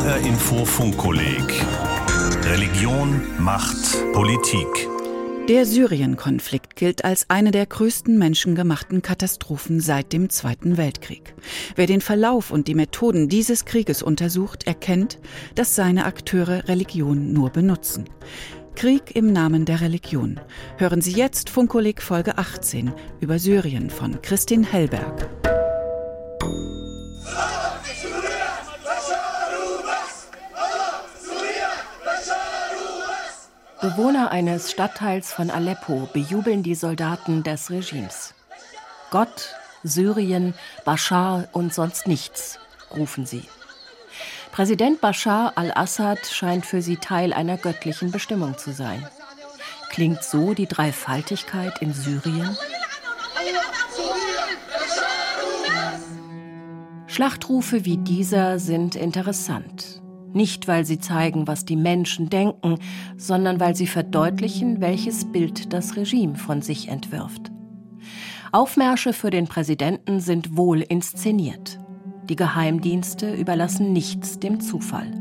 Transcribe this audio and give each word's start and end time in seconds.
HR 0.00 0.16
Info 0.16 0.64
Funkkolleg 0.64 1.62
Religion, 2.44 3.20
Macht, 3.38 3.76
Politik. 4.14 4.88
Der 5.46 5.66
Syrien-Konflikt 5.66 6.74
gilt 6.74 7.04
als 7.04 7.28
eine 7.28 7.50
der 7.50 7.66
größten 7.66 8.18
menschengemachten 8.18 9.02
Katastrophen 9.02 9.78
seit 9.80 10.14
dem 10.14 10.30
Zweiten 10.30 10.78
Weltkrieg. 10.78 11.34
Wer 11.76 11.86
den 11.86 12.00
Verlauf 12.00 12.50
und 12.50 12.66
die 12.66 12.74
Methoden 12.74 13.28
dieses 13.28 13.66
Krieges 13.66 14.02
untersucht, 14.02 14.66
erkennt, 14.66 15.18
dass 15.54 15.76
seine 15.76 16.06
Akteure 16.06 16.66
Religion 16.66 17.34
nur 17.34 17.50
benutzen. 17.50 18.08
Krieg 18.76 19.14
im 19.14 19.34
Namen 19.34 19.66
der 19.66 19.82
Religion. 19.82 20.40
Hören 20.78 21.02
Sie 21.02 21.12
jetzt 21.12 21.50
Funkkolleg 21.50 22.00
Folge 22.00 22.38
18 22.38 22.90
über 23.20 23.38
Syrien 23.38 23.90
von 23.90 24.22
Christine 24.22 24.64
Hellberg. 24.66 25.49
Bewohner 33.80 34.30
eines 34.30 34.70
Stadtteils 34.70 35.32
von 35.32 35.50
Aleppo 35.50 36.06
bejubeln 36.12 36.62
die 36.62 36.74
Soldaten 36.74 37.42
des 37.42 37.70
Regimes. 37.70 38.34
Gott, 39.10 39.54
Syrien, 39.82 40.52
Bashar 40.84 41.48
und 41.52 41.72
sonst 41.72 42.06
nichts, 42.06 42.58
rufen 42.94 43.24
sie. 43.24 43.44
Präsident 44.52 45.00
Bashar 45.00 45.52
al-Assad 45.56 46.26
scheint 46.26 46.66
für 46.66 46.82
sie 46.82 46.98
Teil 46.98 47.32
einer 47.32 47.56
göttlichen 47.56 48.10
Bestimmung 48.10 48.58
zu 48.58 48.72
sein. 48.72 49.08
Klingt 49.88 50.22
so 50.24 50.52
die 50.52 50.66
Dreifaltigkeit 50.66 51.80
in 51.80 51.94
Syrien? 51.94 52.58
Schlachtrufe 57.06 57.86
wie 57.86 57.96
dieser 57.96 58.58
sind 58.58 58.94
interessant. 58.94 59.99
Nicht, 60.32 60.68
weil 60.68 60.84
sie 60.84 60.98
zeigen, 60.98 61.48
was 61.48 61.64
die 61.64 61.76
Menschen 61.76 62.30
denken, 62.30 62.76
sondern 63.16 63.58
weil 63.58 63.74
sie 63.74 63.86
verdeutlichen, 63.86 64.80
welches 64.80 65.30
Bild 65.30 65.72
das 65.72 65.96
Regime 65.96 66.36
von 66.36 66.62
sich 66.62 66.88
entwirft. 66.88 67.50
Aufmärsche 68.52 69.12
für 69.12 69.30
den 69.30 69.46
Präsidenten 69.46 70.20
sind 70.20 70.56
wohl 70.56 70.80
inszeniert. 70.80 71.78
Die 72.28 72.36
Geheimdienste 72.36 73.34
überlassen 73.34 73.92
nichts 73.92 74.38
dem 74.38 74.60
Zufall. 74.60 75.12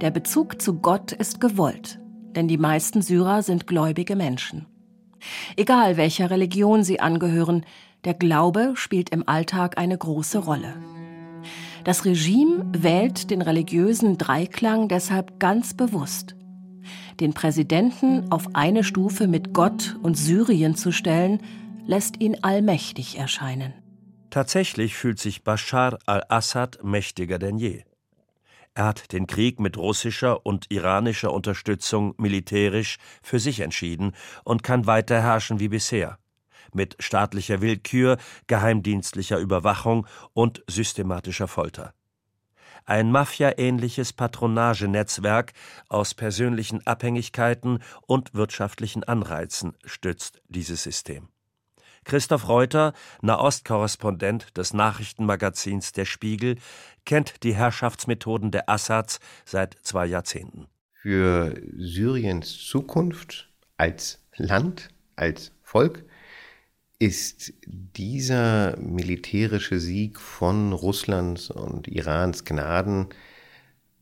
Der 0.00 0.10
Bezug 0.10 0.60
zu 0.60 0.74
Gott 0.80 1.12
ist 1.12 1.40
gewollt, 1.40 2.00
denn 2.34 2.48
die 2.48 2.58
meisten 2.58 3.02
Syrer 3.02 3.42
sind 3.42 3.66
gläubige 3.66 4.16
Menschen. 4.16 4.66
Egal 5.56 5.96
welcher 5.96 6.30
Religion 6.30 6.82
sie 6.82 7.00
angehören, 7.00 7.64
der 8.04 8.14
Glaube 8.14 8.72
spielt 8.74 9.10
im 9.10 9.26
Alltag 9.26 9.78
eine 9.78 9.96
große 9.96 10.38
Rolle. 10.38 10.74
Das 11.84 12.06
Regime 12.06 12.64
wählt 12.72 13.30
den 13.30 13.42
religiösen 13.42 14.16
Dreiklang 14.16 14.88
deshalb 14.88 15.38
ganz 15.38 15.74
bewusst. 15.74 16.34
Den 17.20 17.34
Präsidenten 17.34 18.32
auf 18.32 18.54
eine 18.54 18.84
Stufe 18.84 19.28
mit 19.28 19.52
Gott 19.52 19.96
und 20.02 20.16
Syrien 20.16 20.76
zu 20.76 20.92
stellen, 20.92 21.42
lässt 21.86 22.22
ihn 22.22 22.38
allmächtig 22.42 23.18
erscheinen. 23.18 23.74
Tatsächlich 24.30 24.96
fühlt 24.96 25.18
sich 25.18 25.44
Bashar 25.44 25.98
al-Assad 26.06 26.82
mächtiger 26.82 27.38
denn 27.38 27.58
je. 27.58 27.82
Er 28.72 28.86
hat 28.86 29.12
den 29.12 29.26
Krieg 29.26 29.60
mit 29.60 29.76
russischer 29.76 30.44
und 30.44 30.70
iranischer 30.70 31.32
Unterstützung 31.32 32.14
militärisch 32.16 32.96
für 33.22 33.38
sich 33.38 33.60
entschieden 33.60 34.12
und 34.42 34.62
kann 34.62 34.86
weiter 34.86 35.22
herrschen 35.22 35.60
wie 35.60 35.68
bisher 35.68 36.18
mit 36.74 36.96
staatlicher 36.98 37.60
Willkür, 37.60 38.18
geheimdienstlicher 38.46 39.38
Überwachung 39.38 40.06
und 40.32 40.62
systematischer 40.68 41.48
Folter. 41.48 41.94
Ein 42.86 43.10
mafiaähnliches 43.10 44.12
Patronagenetzwerk 44.12 45.54
aus 45.88 46.12
persönlichen 46.12 46.86
Abhängigkeiten 46.86 47.82
und 48.06 48.34
wirtschaftlichen 48.34 49.04
Anreizen 49.04 49.74
stützt 49.84 50.42
dieses 50.48 50.82
System. 50.82 51.28
Christoph 52.04 52.48
Reuter, 52.48 52.92
Nahostkorrespondent 53.22 54.56
des 54.58 54.74
Nachrichtenmagazins 54.74 55.92
Der 55.92 56.04
Spiegel, 56.04 56.56
kennt 57.06 57.42
die 57.42 57.54
Herrschaftsmethoden 57.54 58.50
der 58.50 58.68
Assads 58.68 59.20
seit 59.46 59.76
zwei 59.82 60.04
Jahrzehnten. 60.04 60.66
Für 60.92 61.54
Syriens 61.76 62.58
Zukunft 62.66 63.50
als 63.78 64.20
Land, 64.36 64.88
als 65.16 65.52
Volk 65.62 66.04
ist 67.04 67.52
dieser 67.66 68.78
militärische 68.78 69.78
Sieg 69.78 70.18
von 70.18 70.72
Russlands 70.72 71.50
und 71.50 71.86
Irans 71.86 72.46
Gnaden 72.46 73.08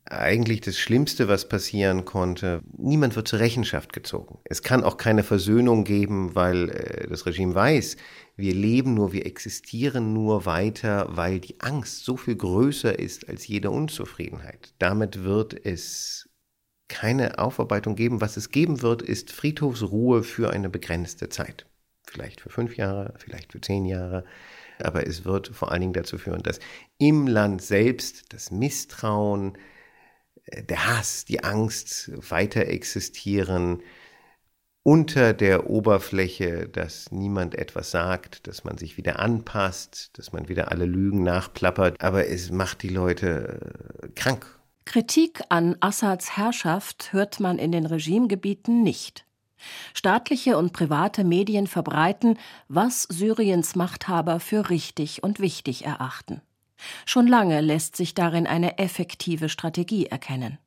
eigentlich 0.05 0.61
das 0.61 0.77
Schlimmste, 0.77 1.27
was 1.27 1.49
passieren 1.49 2.05
konnte. 2.05 2.61
Niemand 2.77 3.17
wird 3.17 3.27
zur 3.27 3.39
Rechenschaft 3.39 3.91
gezogen. 3.91 4.39
Es 4.45 4.61
kann 4.61 4.85
auch 4.85 4.95
keine 4.95 5.23
Versöhnung 5.23 5.83
geben, 5.83 6.33
weil 6.33 6.69
äh, 6.69 7.07
das 7.09 7.25
Regime 7.25 7.53
weiß, 7.53 7.97
wir 8.37 8.53
leben 8.53 8.93
nur, 8.93 9.11
wir 9.11 9.25
existieren 9.25 10.13
nur 10.13 10.45
weiter, 10.45 11.07
weil 11.09 11.41
die 11.41 11.59
Angst 11.59 12.05
so 12.05 12.15
viel 12.15 12.37
größer 12.37 12.97
ist 12.97 13.27
als 13.27 13.47
jede 13.47 13.69
Unzufriedenheit. 13.69 14.73
Damit 14.79 15.25
wird 15.25 15.65
es 15.65 16.29
keine 16.87 17.37
Aufarbeitung 17.37 17.95
geben. 17.95 18.21
Was 18.21 18.37
es 18.37 18.49
geben 18.49 18.81
wird, 18.81 19.01
ist 19.01 19.29
Friedhofsruhe 19.33 20.23
für 20.23 20.51
eine 20.51 20.69
begrenzte 20.69 21.27
Zeit 21.27 21.65
vielleicht 22.13 22.41
für 22.41 22.49
fünf 22.49 22.77
Jahre, 22.77 23.13
vielleicht 23.17 23.51
für 23.51 23.61
zehn 23.61 23.85
Jahre. 23.85 24.23
Aber 24.81 25.05
es 25.05 25.25
wird 25.25 25.49
vor 25.49 25.71
allen 25.71 25.81
Dingen 25.81 25.93
dazu 25.93 26.17
führen, 26.17 26.43
dass 26.43 26.59
im 26.97 27.27
Land 27.27 27.61
selbst 27.61 28.33
das 28.33 28.51
Misstrauen, 28.51 29.57
äh, 30.45 30.63
der 30.63 30.87
Hass, 30.87 31.25
die 31.25 31.43
Angst 31.43 32.11
weiter 32.29 32.67
existieren, 32.67 33.81
unter 34.83 35.33
der 35.33 35.69
Oberfläche, 35.69 36.67
dass 36.67 37.09
niemand 37.11 37.55
etwas 37.55 37.91
sagt, 37.91 38.47
dass 38.47 38.65
man 38.65 38.77
sich 38.77 38.97
wieder 38.97 39.19
anpasst, 39.19 40.11
dass 40.17 40.33
man 40.33 40.49
wieder 40.49 40.71
alle 40.71 40.85
Lügen 40.85 41.23
nachplappert, 41.23 42.01
aber 42.01 42.27
es 42.27 42.51
macht 42.51 42.83
die 42.83 42.89
Leute 42.89 43.61
äh, 44.03 44.07
krank. 44.09 44.45
Kritik 44.85 45.41
an 45.47 45.77
Assads 45.79 46.35
Herrschaft 46.35 47.13
hört 47.13 47.39
man 47.39 47.57
in 47.57 47.71
den 47.71 47.85
Regimegebieten 47.85 48.83
nicht. 48.83 49.25
Staatliche 49.93 50.57
und 50.57 50.73
private 50.73 51.23
Medien 51.23 51.67
verbreiten, 51.67 52.37
was 52.67 53.03
Syriens 53.03 53.75
Machthaber 53.75 54.39
für 54.39 54.69
richtig 54.69 55.23
und 55.23 55.39
wichtig 55.39 55.85
erachten. 55.85 56.41
Schon 57.05 57.27
lange 57.27 57.61
lässt 57.61 57.95
sich 57.95 58.13
darin 58.13 58.47
eine 58.47 58.77
effektive 58.77 59.49
Strategie 59.49 60.07
erkennen. 60.07 60.57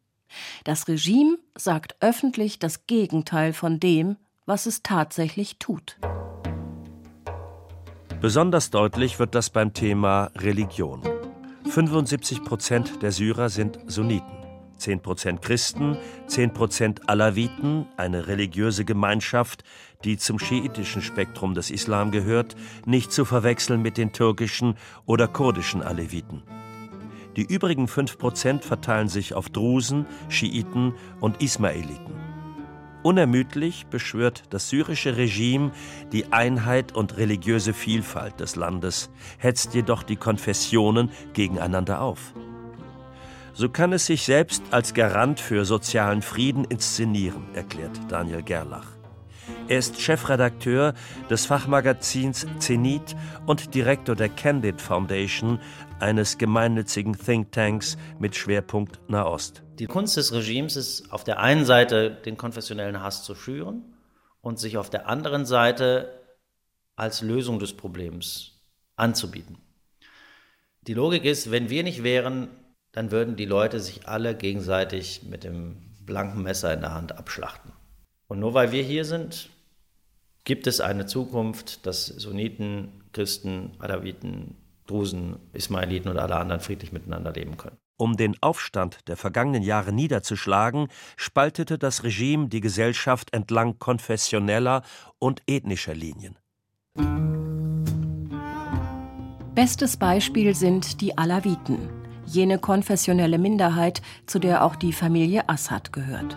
Das 0.65 0.89
Regime 0.89 1.39
sagt 1.57 1.97
öffentlich 2.01 2.59
das 2.59 2.87
Gegenteil 2.87 3.53
von 3.53 3.81
dem, 3.81 4.17
was 4.45 4.67
es 4.67 4.83
tatsächlich 4.83 5.59
tut. 5.59 5.99
Besonders 8.21 8.71
deutlich 8.71 9.19
wird 9.19 9.35
das 9.35 9.51
beim 9.51 9.73
Thema 9.75 10.31
Religion. 10.37 11.03
75 11.69 12.45
Prozent 12.45 13.03
der 13.03 13.13
Syrer 13.13 13.51
sind 13.51 13.79
Sunniten. 13.87 14.46
10% 14.79 15.41
Christen, 15.41 15.97
10% 16.29 17.07
Alawiten, 17.07 17.87
eine 17.97 18.27
religiöse 18.27 18.85
Gemeinschaft, 18.85 19.65
die 20.05 20.17
zum 20.17 20.39
schiitischen 20.39 21.03
Spektrum 21.03 21.55
des 21.55 21.71
Islam 21.71 22.11
gehört, 22.11 22.57
nicht 22.85 23.13
zu 23.13 23.25
verwechseln 23.25 23.83
mit 23.83 23.97
den 23.97 24.13
türkischen 24.13 24.77
oder 25.07 25.29
kurdischen 25.29 25.83
Aleviten. 25.83 26.43
Die 27.37 27.45
übrigen 27.45 27.87
5% 27.87 28.63
verteilen 28.63 29.09
sich 29.09 29.35
auf 29.35 29.51
Drusen, 29.51 30.07
Schiiten 30.29 30.95
und 31.21 31.43
Ismailiten. 31.43 32.15
Unermüdlich 33.03 33.87
beschwört 33.87 34.45
das 34.51 34.69
syrische 34.69 35.17
Regime 35.17 35.71
die 36.13 36.33
Einheit 36.33 36.93
und 36.93 37.19
religiöse 37.19 37.73
Vielfalt 37.73 38.41
des 38.41 38.57
Landes, 38.57 39.11
hetzt 39.39 39.75
jedoch 39.75 40.03
die 40.03 40.17
Konfessionen 40.17 41.11
gegeneinander 41.35 42.01
auf 42.01 42.35
so 43.57 43.71
kann 43.71 43.95
es 43.95 44.05
sich 44.05 44.25
selbst 44.25 44.63
als 44.71 44.93
Garant 44.93 45.41
für 45.41 45.65
sozialen 45.65 46.21
Frieden 46.21 46.65
inszenieren, 46.65 47.47
erklärt 47.55 47.99
Daniel 48.09 48.43
Gerlach. 48.43 48.87
Er 49.69 49.79
ist 49.79 49.99
Chefredakteur 49.99 50.93
des 51.31 51.47
Fachmagazins 51.47 52.47
Zenit 52.59 53.17
und 53.47 53.75
Direktor 53.75 54.15
der 54.15 54.29
Candid 54.29 54.81
Foundation, 54.83 55.59
eines 56.01 56.37
gemeinnützigen 56.37 57.17
Thinktanks 57.17 57.97
mit 58.19 58.37
Schwerpunkt 58.37 59.01
Nahost. 59.09 59.63
Die 59.79 59.87
Kunst 59.87 60.19
des 60.19 60.35
Regimes 60.35 60.77
ist 60.77 61.11
auf 61.11 61.25
der 61.25 61.41
einen 61.41 61.65
Seite 61.65 62.11
den 62.11 62.37
konfessionellen 62.37 63.03
Hass 63.03 63.25
zu 63.25 63.35
schüren 63.35 63.97
und 64.43 64.59
sich 64.59 64.77
auf 64.77 64.91
der 64.91 65.09
anderen 65.09 65.47
Seite 65.47 66.21
als 66.97 67.23
Lösung 67.23 67.59
des 67.59 67.75
Problems 67.75 68.61
anzubieten. 68.97 69.57
Die 70.83 70.95
Logik 70.95 71.25
ist, 71.25 71.51
wenn 71.51 71.71
wir 71.71 71.83
nicht 71.83 72.03
wären, 72.03 72.49
dann 72.97 73.11
würden 73.11 73.37
die 73.37 73.45
Leute 73.45 73.79
sich 73.79 74.09
alle 74.09 74.35
gegenseitig 74.35 75.21
mit 75.29 75.45
dem 75.45 75.77
blanken 76.07 76.43
Messer 76.43 76.73
in 76.73 76.81
der 76.81 76.95
Hand 76.95 77.17
abschlachten. 77.19 77.73
Und 78.27 78.41
nur 78.41 78.55
weil 78.55 78.73
wir 78.73 78.83
hier 78.83 79.05
sind, 79.05 79.51
gibt 80.45 80.67
es 80.67 80.81
eine 80.81 81.05
Zukunft, 81.05 81.85
dass 81.85 82.07
Sunniten, 82.07 83.05
Christen, 83.13 83.73
Alawiten, 83.81 84.57
Drusen, 84.87 85.37
Ismailiten 85.53 86.11
und 86.11 86.19
alle 86.19 86.37
anderen 86.37 86.63
friedlich 86.63 86.91
miteinander 86.91 87.33
leben 87.33 87.59
können. 87.59 87.77
Um 87.99 88.17
den 88.17 88.35
Aufstand 88.43 89.07
der 89.09 89.19
vergangenen 89.19 89.63
Jahre 89.63 89.93
niederzuschlagen, 89.93 90.89
spaltete 91.19 91.77
das 91.77 92.03
Regime 92.03 92.49
die 92.49 92.63
Gesellschaft 92.63 93.35
entlang 93.35 93.79
konfessioneller 93.79 94.83
und 95.19 95.43
ethnischer 95.47 95.95
Linien. 95.95 96.39
Bestes 99.55 99.97
Beispiel 99.97 100.55
sind 100.55 101.01
die 101.01 101.17
Alawiten, 101.17 101.89
jene 102.27 102.59
konfessionelle 102.59 103.39
Minderheit, 103.39 104.03
zu 104.27 104.39
der 104.39 104.65
auch 104.65 104.77
die 104.77 104.93
Familie 104.93 105.49
Assad 105.49 105.93
gehört. 105.93 106.37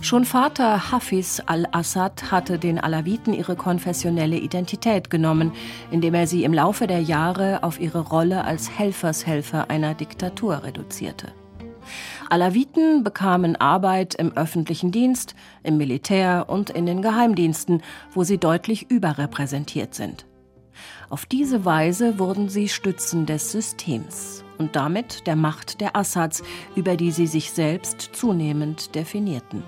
Schon 0.00 0.24
Vater 0.24 0.90
Hafiz 0.90 1.42
al-Assad 1.44 2.30
hatte 2.30 2.58
den 2.58 2.78
Alawiten 2.78 3.34
ihre 3.34 3.56
konfessionelle 3.56 4.38
Identität 4.38 5.10
genommen, 5.10 5.52
indem 5.90 6.14
er 6.14 6.26
sie 6.26 6.44
im 6.44 6.54
Laufe 6.54 6.86
der 6.86 7.00
Jahre 7.00 7.62
auf 7.62 7.80
ihre 7.80 8.00
Rolle 8.00 8.44
als 8.44 8.70
Helfershelfer 8.78 9.70
einer 9.70 9.94
Diktatur 9.94 10.62
reduzierte. 10.64 11.32
Alawiten 12.30 13.02
bekamen 13.04 13.56
Arbeit 13.56 14.14
im 14.14 14.36
öffentlichen 14.36 14.92
Dienst, 14.92 15.34
im 15.62 15.78
Militär 15.78 16.46
und 16.48 16.70
in 16.70 16.86
den 16.86 17.02
Geheimdiensten, 17.02 17.82
wo 18.12 18.24
sie 18.24 18.38
deutlich 18.38 18.90
überrepräsentiert 18.90 19.94
sind. 19.94 20.26
Auf 21.10 21.26
diese 21.26 21.64
Weise 21.64 22.18
wurden 22.18 22.48
sie 22.48 22.68
Stützen 22.68 23.26
des 23.26 23.52
Systems 23.52 24.44
und 24.58 24.76
damit 24.76 25.26
der 25.26 25.36
Macht 25.36 25.80
der 25.80 25.96
Assads, 25.96 26.42
über 26.74 26.96
die 26.96 27.10
sie 27.10 27.26
sich 27.26 27.50
selbst 27.50 28.00
zunehmend 28.12 28.94
definierten. 28.94 29.62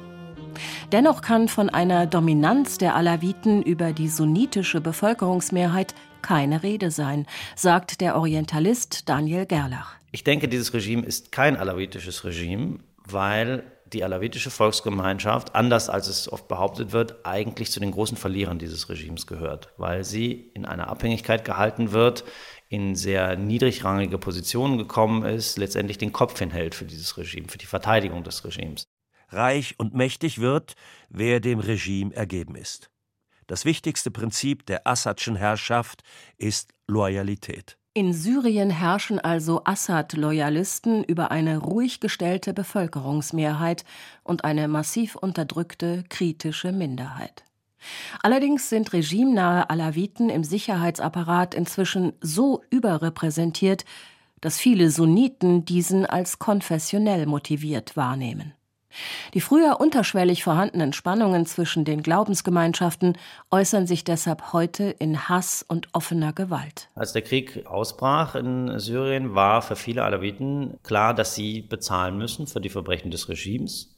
Dennoch 0.92 1.22
kann 1.22 1.48
von 1.48 1.70
einer 1.70 2.06
Dominanz 2.06 2.78
der 2.78 2.96
Alawiten 2.96 3.62
über 3.62 3.92
die 3.92 4.08
sunnitische 4.08 4.80
Bevölkerungsmehrheit 4.80 5.94
keine 6.22 6.62
Rede 6.62 6.90
sein, 6.90 7.26
sagt 7.56 8.00
der 8.00 8.16
Orientalist 8.16 9.08
Daniel 9.08 9.46
Gerlach. 9.46 9.94
Ich 10.12 10.24
denke, 10.24 10.48
dieses 10.48 10.74
Regime 10.74 11.06
ist 11.06 11.32
kein 11.32 11.56
alawitisches 11.56 12.24
Regime, 12.24 12.80
weil 13.04 13.62
die 13.92 14.04
alawitische 14.04 14.50
Volksgemeinschaft, 14.50 15.54
anders 15.54 15.88
als 15.88 16.08
es 16.08 16.30
oft 16.30 16.48
behauptet 16.48 16.92
wird, 16.92 17.26
eigentlich 17.26 17.70
zu 17.70 17.80
den 17.80 17.90
großen 17.90 18.16
Verlierern 18.16 18.58
dieses 18.58 18.88
Regimes 18.88 19.26
gehört, 19.26 19.72
weil 19.76 20.04
sie 20.04 20.50
in 20.54 20.64
einer 20.64 20.88
Abhängigkeit 20.88 21.44
gehalten 21.44 21.92
wird, 21.92 22.24
in 22.68 22.94
sehr 22.94 23.36
niedrigrangige 23.36 24.18
Positionen 24.18 24.78
gekommen 24.78 25.24
ist, 25.24 25.58
letztendlich 25.58 25.98
den 25.98 26.12
Kopf 26.12 26.38
hinhält 26.38 26.74
für 26.74 26.84
dieses 26.84 27.16
Regime, 27.16 27.48
für 27.48 27.58
die 27.58 27.66
Verteidigung 27.66 28.22
des 28.22 28.44
Regimes. 28.44 28.84
Reich 29.28 29.74
und 29.78 29.94
mächtig 29.94 30.40
wird, 30.40 30.74
wer 31.08 31.40
dem 31.40 31.58
Regime 31.58 32.14
ergeben 32.14 32.56
ist. 32.56 32.90
Das 33.46 33.64
wichtigste 33.64 34.12
Prinzip 34.12 34.66
der 34.66 34.86
Assadschen 34.86 35.34
Herrschaft 35.34 36.02
ist 36.36 36.72
Loyalität. 36.86 37.79
In 38.00 38.14
Syrien 38.14 38.70
herrschen 38.70 39.18
also 39.18 39.60
Assad-Loyalisten 39.64 41.04
über 41.04 41.30
eine 41.30 41.58
ruhig 41.58 42.00
gestellte 42.00 42.54
Bevölkerungsmehrheit 42.54 43.84
und 44.24 44.42
eine 44.42 44.68
massiv 44.68 45.16
unterdrückte 45.16 46.04
kritische 46.08 46.72
Minderheit. 46.72 47.44
Allerdings 48.22 48.70
sind 48.70 48.94
regimenahe 48.94 49.68
Alawiten 49.68 50.30
im 50.30 50.44
Sicherheitsapparat 50.44 51.54
inzwischen 51.54 52.14
so 52.22 52.62
überrepräsentiert, 52.70 53.84
dass 54.40 54.58
viele 54.58 54.90
Sunniten 54.90 55.66
diesen 55.66 56.06
als 56.06 56.38
konfessionell 56.38 57.26
motiviert 57.26 57.98
wahrnehmen. 57.98 58.54
Die 59.34 59.40
früher 59.40 59.80
unterschwellig 59.80 60.42
vorhandenen 60.44 60.92
Spannungen 60.92 61.46
zwischen 61.46 61.84
den 61.84 62.02
Glaubensgemeinschaften 62.02 63.16
äußern 63.50 63.86
sich 63.86 64.04
deshalb 64.04 64.52
heute 64.52 64.84
in 64.84 65.28
Hass 65.28 65.64
und 65.66 65.88
offener 65.92 66.32
Gewalt. 66.32 66.88
Als 66.94 67.12
der 67.12 67.22
Krieg 67.22 67.66
ausbrach 67.66 68.34
in 68.34 68.78
Syrien, 68.78 69.34
war 69.34 69.62
für 69.62 69.76
viele 69.76 70.04
Alawiten 70.04 70.78
klar, 70.82 71.14
dass 71.14 71.34
sie 71.34 71.62
bezahlen 71.62 72.18
müssen 72.18 72.46
für 72.46 72.60
die 72.60 72.68
Verbrechen 72.68 73.10
des 73.10 73.28
Regimes. 73.28 73.96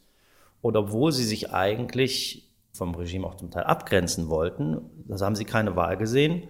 Und 0.61 0.77
obwohl 0.77 1.13
sie 1.13 1.25
sich 1.25 1.53
eigentlich 1.53 2.49
vom 2.73 2.95
Regime 2.95 3.27
auch 3.27 3.37
zum 3.37 3.51
Teil 3.51 3.65
abgrenzen 3.65 4.29
wollten, 4.29 4.79
das 5.07 5.23
haben 5.23 5.37
sie 5.37 5.45
keine 5.45 5.77
Wahl 5.77 5.97
gesehen, 5.97 6.45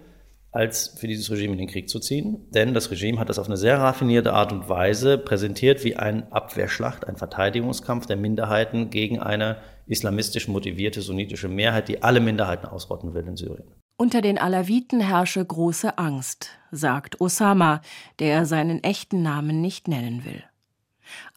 als 0.53 0.93
für 0.97 1.07
dieses 1.07 1.29
Regime 1.31 1.53
in 1.53 1.57
den 1.57 1.67
Krieg 1.67 1.89
zu 1.89 1.99
ziehen. 1.99 2.45
Denn 2.51 2.73
das 2.73 2.91
Regime 2.91 3.19
hat 3.19 3.27
das 3.27 3.39
auf 3.39 3.47
eine 3.47 3.57
sehr 3.57 3.79
raffinierte 3.79 4.33
Art 4.33 4.51
und 4.51 4.69
Weise 4.69 5.17
präsentiert 5.17 5.83
wie 5.83 5.95
eine 5.95 6.31
Abwehrschlacht, 6.31 7.07
ein 7.07 7.17
Verteidigungskampf 7.17 8.05
der 8.05 8.17
Minderheiten 8.17 8.91
gegen 8.91 9.19
eine 9.19 9.57
islamistisch 9.87 10.47
motivierte 10.47 11.01
sunnitische 11.01 11.49
Mehrheit, 11.49 11.87
die 11.87 12.03
alle 12.03 12.19
Minderheiten 12.19 12.67
ausrotten 12.67 13.13
will 13.13 13.27
in 13.27 13.35
Syrien. 13.35 13.67
Unter 13.97 14.21
den 14.21 14.37
Alawiten 14.37 15.01
herrsche 15.01 15.43
große 15.43 15.97
Angst, 15.97 16.51
sagt 16.71 17.19
Osama, 17.19 17.81
der 18.19 18.45
seinen 18.45 18.83
echten 18.83 19.23
Namen 19.23 19.59
nicht 19.59 19.87
nennen 19.87 20.23
will. 20.23 20.43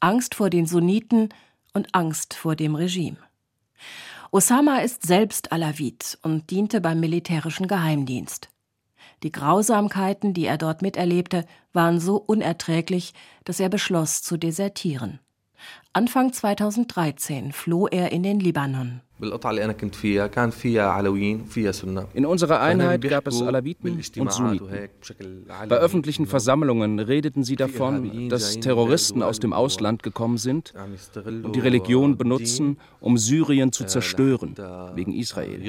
Angst 0.00 0.34
vor 0.34 0.50
den 0.50 0.66
Sunniten 0.66 1.30
und 1.72 1.94
Angst 1.94 2.34
vor 2.34 2.54
dem 2.54 2.74
Regime. 2.74 3.18
Osama 4.30 4.78
ist 4.78 5.06
selbst 5.06 5.52
Alawit 5.52 6.18
und 6.22 6.50
diente 6.50 6.80
beim 6.80 7.00
militärischen 7.00 7.68
Geheimdienst. 7.68 8.50
Die 9.22 9.32
Grausamkeiten, 9.32 10.34
die 10.34 10.46
er 10.46 10.58
dort 10.58 10.82
miterlebte, 10.82 11.46
waren 11.72 12.00
so 12.00 12.16
unerträglich, 12.16 13.14
dass 13.44 13.60
er 13.60 13.68
beschloss 13.68 14.22
zu 14.22 14.36
desertieren. 14.36 15.20
Anfang 15.92 16.32
2013 16.32 17.52
floh 17.52 17.86
er 17.86 18.12
in 18.12 18.22
den 18.22 18.40
Libanon. 18.40 19.00
In 19.18 19.32
unserer 22.26 22.60
Einheit 22.60 23.00
gab 23.08 23.26
es 23.26 23.40
Alawiten 23.40 23.98
und 24.18 24.32
Sunniten. 24.32 24.68
Bei 25.68 25.76
öffentlichen 25.76 26.26
Versammlungen 26.26 26.98
redeten 26.98 27.42
sie 27.42 27.56
davon, 27.56 28.28
dass 28.28 28.60
Terroristen 28.60 29.22
aus 29.22 29.40
dem 29.40 29.54
Ausland 29.54 30.02
gekommen 30.02 30.36
sind 30.36 30.74
und 31.24 31.56
die 31.56 31.60
Religion 31.60 32.18
benutzen, 32.18 32.76
um 33.00 33.16
Syrien 33.16 33.72
zu 33.72 33.86
zerstören, 33.86 34.54
wegen 34.94 35.14
Israel. 35.14 35.62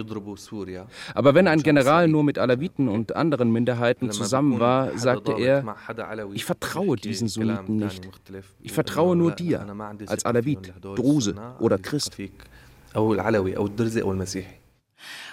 Aber 1.14 1.34
wenn 1.34 1.48
ein 1.48 1.64
General 1.64 2.10
nur 2.10 2.26
mit 2.26 2.40
Alawiten 2.40 2.90
und 2.90 3.16
anderen 3.16 3.54
Minderheiten 3.54 4.12
zusammen 4.12 4.60
war, 4.60 4.98
sagte 4.98 5.32
er, 5.40 5.64
ich 6.34 6.44
vertraue 6.44 6.98
diesen 6.98 7.30
Sunniten 7.30 7.78
nicht. 7.78 8.10
Ich 8.62 8.74
vertraue 8.74 9.16
nur 9.16 9.32
dir, 9.32 9.66
als 10.08 10.26
Alawit, 10.26 10.74
Druse 10.82 11.36
oder 11.62 11.78
Christ. 11.78 12.18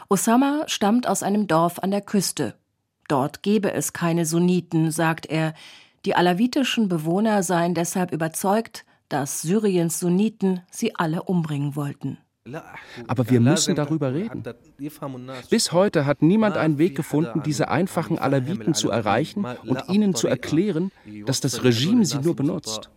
Osama 0.08 0.64
stammt 0.66 1.08
aus 1.08 1.22
einem 1.22 1.46
Dorf 1.46 1.78
an 1.78 1.90
der 1.90 2.02
Küste. 2.02 2.54
Dort 3.08 3.42
gebe 3.42 3.72
es 3.72 3.92
keine 3.92 4.26
Sunniten, 4.26 4.90
sagt 4.90 5.26
er. 5.26 5.54
Die 6.04 6.14
alawitischen 6.14 6.88
Bewohner 6.88 7.42
seien 7.42 7.74
deshalb 7.74 8.12
überzeugt, 8.12 8.84
dass 9.08 9.42
Syriens 9.42 10.00
Sunniten 10.00 10.60
sie 10.70 10.94
alle 10.94 11.22
umbringen 11.22 11.76
wollten. 11.76 12.18
Aber 13.06 13.30
wir 13.30 13.40
müssen 13.40 13.74
darüber 13.74 14.12
reden. 14.12 14.42
Bis 15.48 15.72
heute 15.72 16.04
hat 16.04 16.20
niemand 16.20 16.58
einen 16.58 16.76
Weg 16.76 16.94
gefunden, 16.94 17.42
diese 17.42 17.68
einfachen 17.68 18.18
Alawiten 18.18 18.74
zu 18.74 18.90
erreichen 18.90 19.46
und 19.64 19.88
ihnen 19.88 20.14
zu 20.14 20.28
erklären, 20.28 20.92
dass 21.24 21.40
das 21.40 21.64
Regime 21.64 22.04
sie 22.04 22.18
nur 22.18 22.36
benutzt. 22.36 22.90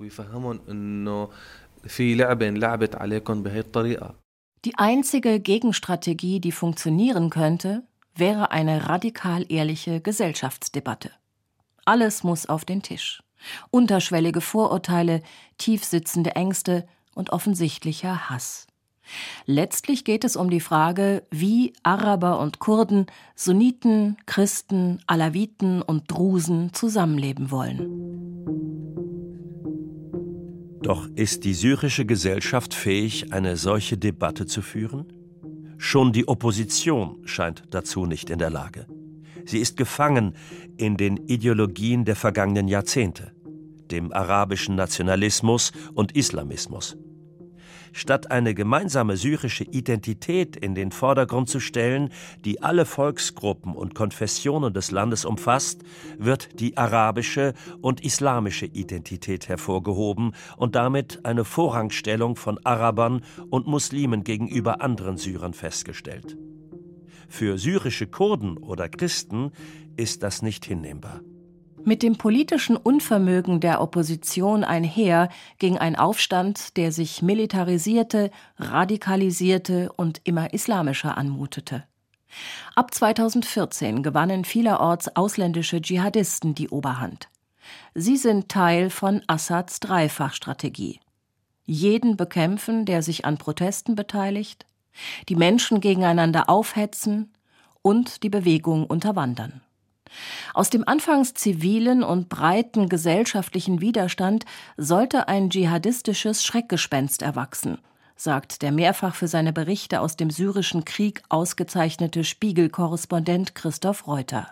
Die 4.65 4.77
einzige 4.77 5.39
Gegenstrategie, 5.39 6.39
die 6.39 6.51
funktionieren 6.51 7.29
könnte, 7.29 7.83
wäre 8.15 8.51
eine 8.51 8.89
radikal 8.89 9.45
ehrliche 9.49 10.01
Gesellschaftsdebatte. 10.01 11.11
Alles 11.85 12.23
muss 12.23 12.47
auf 12.47 12.65
den 12.65 12.81
Tisch. 12.81 13.23
Unterschwellige 13.69 14.41
Vorurteile, 14.41 15.21
tiefsitzende 15.57 16.35
Ängste 16.35 16.87
und 17.13 17.31
offensichtlicher 17.31 18.29
Hass. 18.29 18.67
Letztlich 19.45 20.03
geht 20.03 20.25
es 20.25 20.35
um 20.35 20.49
die 20.49 20.59
Frage, 20.59 21.23
wie 21.31 21.73
Araber 21.83 22.39
und 22.39 22.59
Kurden, 22.59 23.05
Sunniten, 23.35 24.17
Christen, 24.25 24.99
Alawiten 25.07 25.81
und 25.81 26.11
Drusen 26.11 26.73
zusammenleben 26.73 27.51
wollen. 27.51 28.56
Doch 30.87 31.05
ist 31.15 31.43
die 31.43 31.53
syrische 31.53 32.05
Gesellschaft 32.05 32.73
fähig, 32.73 33.33
eine 33.33 33.57
solche 33.57 33.97
Debatte 33.97 34.45
zu 34.45 34.61
führen? 34.61 35.11
Schon 35.77 36.13
die 36.13 36.29
Opposition 36.29 37.17
scheint 37.25 37.63
dazu 37.71 38.05
nicht 38.05 38.29
in 38.29 38.39
der 38.39 38.49
Lage. 38.49 38.87
Sie 39.45 39.57
ist 39.57 39.75
gefangen 39.75 40.33
in 40.77 40.95
den 40.95 41.17
Ideologien 41.17 42.05
der 42.05 42.15
vergangenen 42.15 42.69
Jahrzehnte, 42.69 43.33
dem 43.91 44.13
arabischen 44.13 44.75
Nationalismus 44.75 45.73
und 45.93 46.15
Islamismus. 46.15 46.95
Statt 47.93 48.31
eine 48.31 48.53
gemeinsame 48.53 49.17
syrische 49.17 49.63
Identität 49.63 50.55
in 50.55 50.75
den 50.75 50.91
Vordergrund 50.91 51.49
zu 51.49 51.59
stellen, 51.59 52.09
die 52.45 52.61
alle 52.61 52.85
Volksgruppen 52.85 53.73
und 53.73 53.95
Konfessionen 53.95 54.73
des 54.73 54.91
Landes 54.91 55.25
umfasst, 55.25 55.83
wird 56.17 56.59
die 56.59 56.77
arabische 56.77 57.53
und 57.81 58.01
islamische 58.03 58.65
Identität 58.65 59.47
hervorgehoben 59.47 60.33
und 60.57 60.75
damit 60.75 61.25
eine 61.25 61.45
Vorrangstellung 61.45 62.35
von 62.35 62.59
Arabern 62.63 63.21
und 63.49 63.67
Muslimen 63.67 64.23
gegenüber 64.23 64.81
anderen 64.81 65.17
Syrern 65.17 65.53
festgestellt. 65.53 66.37
Für 67.27 67.57
syrische 67.57 68.07
Kurden 68.07 68.57
oder 68.57 68.87
Christen 68.89 69.51
ist 69.97 70.23
das 70.23 70.41
nicht 70.41 70.65
hinnehmbar. 70.65 71.21
Mit 71.87 72.03
dem 72.03 72.17
politischen 72.17 72.75
Unvermögen 72.75 73.61
der 73.61 73.79
Opposition 73.79 74.65
einher 74.65 75.29
ging 75.57 75.77
ein 75.77 75.95
Aufstand, 75.95 76.75
der 76.75 76.91
sich 76.91 77.21
militarisierte, 77.21 78.29
radikalisierte 78.57 79.89
und 79.93 80.19
immer 80.25 80.53
islamischer 80.53 81.17
anmutete. 81.17 81.85
Ab 82.75 82.93
2014 82.93 84.03
gewannen 84.03 84.43
vielerorts 84.43 85.15
ausländische 85.15 85.81
Dschihadisten 85.81 86.55
die 86.55 86.67
Oberhand. 86.67 87.29
Sie 87.95 88.17
sind 88.17 88.49
Teil 88.49 88.89
von 88.89 89.21
Assads 89.27 89.79
Dreifachstrategie. 89.79 90.99
Jeden 91.63 92.17
bekämpfen, 92.17 92.83
der 92.83 93.01
sich 93.01 93.23
an 93.23 93.37
Protesten 93.37 93.95
beteiligt, 93.95 94.65
die 95.29 95.37
Menschen 95.37 95.79
gegeneinander 95.79 96.49
aufhetzen 96.49 97.31
und 97.81 98.23
die 98.23 98.29
Bewegung 98.29 98.85
unterwandern. 98.87 99.61
Aus 100.53 100.69
dem 100.69 100.87
anfangs 100.87 101.33
zivilen 101.33 102.03
und 102.03 102.29
breiten 102.29 102.89
gesellschaftlichen 102.89 103.81
Widerstand 103.81 104.45
sollte 104.77 105.27
ein 105.27 105.49
dschihadistisches 105.49 106.43
Schreckgespenst 106.43 107.21
erwachsen, 107.21 107.79
sagt 108.15 108.61
der 108.61 108.71
mehrfach 108.71 109.15
für 109.15 109.27
seine 109.27 109.53
Berichte 109.53 110.01
aus 110.01 110.15
dem 110.15 110.29
syrischen 110.29 110.85
Krieg 110.85 111.21
ausgezeichnete 111.29 112.23
Spiegelkorrespondent 112.23 113.55
Christoph 113.55 114.07
Reuter. 114.07 114.47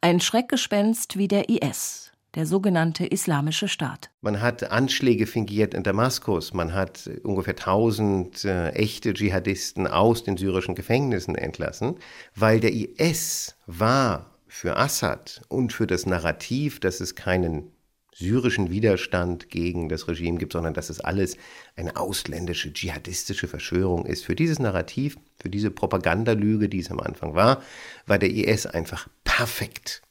Ein 0.00 0.20
Schreckgespenst 0.20 1.16
wie 1.16 1.28
der 1.28 1.48
IS, 1.48 2.12
der 2.34 2.46
sogenannte 2.46 3.06
Islamische 3.06 3.68
Staat. 3.68 4.10
Man 4.20 4.40
hat 4.40 4.70
Anschläge 4.70 5.26
fingiert 5.26 5.74
in 5.74 5.82
Damaskus, 5.82 6.54
man 6.54 6.72
hat 6.72 7.10
ungefähr 7.22 7.54
1000 7.54 8.44
äh, 8.44 8.70
echte 8.70 9.14
Dschihadisten 9.14 9.86
aus 9.86 10.22
den 10.24 10.36
syrischen 10.36 10.74
Gefängnissen 10.74 11.34
entlassen, 11.34 11.96
weil 12.34 12.60
der 12.60 12.72
IS 12.72 13.56
war 13.66 14.29
für 14.50 14.76
Assad 14.76 15.42
und 15.48 15.72
für 15.72 15.86
das 15.86 16.06
Narrativ, 16.06 16.80
dass 16.80 17.00
es 17.00 17.14
keinen 17.14 17.70
syrischen 18.12 18.68
Widerstand 18.70 19.48
gegen 19.48 19.88
das 19.88 20.08
Regime 20.08 20.38
gibt, 20.38 20.52
sondern 20.52 20.74
dass 20.74 20.90
es 20.90 21.00
alles 21.00 21.36
eine 21.76 21.96
ausländische, 21.96 22.72
dschihadistische 22.72 23.46
Verschwörung 23.46 24.04
ist. 24.04 24.24
Für 24.24 24.34
dieses 24.34 24.58
Narrativ, 24.58 25.16
für 25.40 25.50
diese 25.50 25.70
Propagandalüge, 25.70 26.68
die 26.68 26.80
es 26.80 26.90
am 26.90 26.98
Anfang 26.98 27.34
war, 27.34 27.62
war 28.06 28.18
der 28.18 28.30
IS 28.30 28.66
einfach 28.66 29.08
perfekt. 29.22 30.02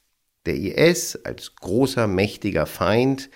Der 0.46 0.56
IS 0.56 1.16
als 1.16 1.54
großer, 1.56 2.06
mächtiger 2.06 2.64
Feind 2.64 3.28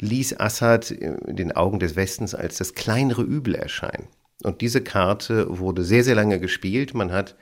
ließ 0.00 0.38
Assad 0.38 0.90
in 0.90 1.36
den 1.36 1.52
Augen 1.52 1.78
des 1.78 1.96
Westens 1.96 2.34
als 2.34 2.58
das 2.58 2.74
kleinere 2.74 3.22
Übel 3.22 3.54
erscheinen. 3.54 4.08
Und 4.42 4.60
diese 4.60 4.82
Karte 4.82 5.58
wurde 5.58 5.84
sehr, 5.84 6.04
sehr 6.04 6.14
lange 6.14 6.38
gespielt. 6.38 6.92
Man 6.94 7.12
hat 7.12 7.34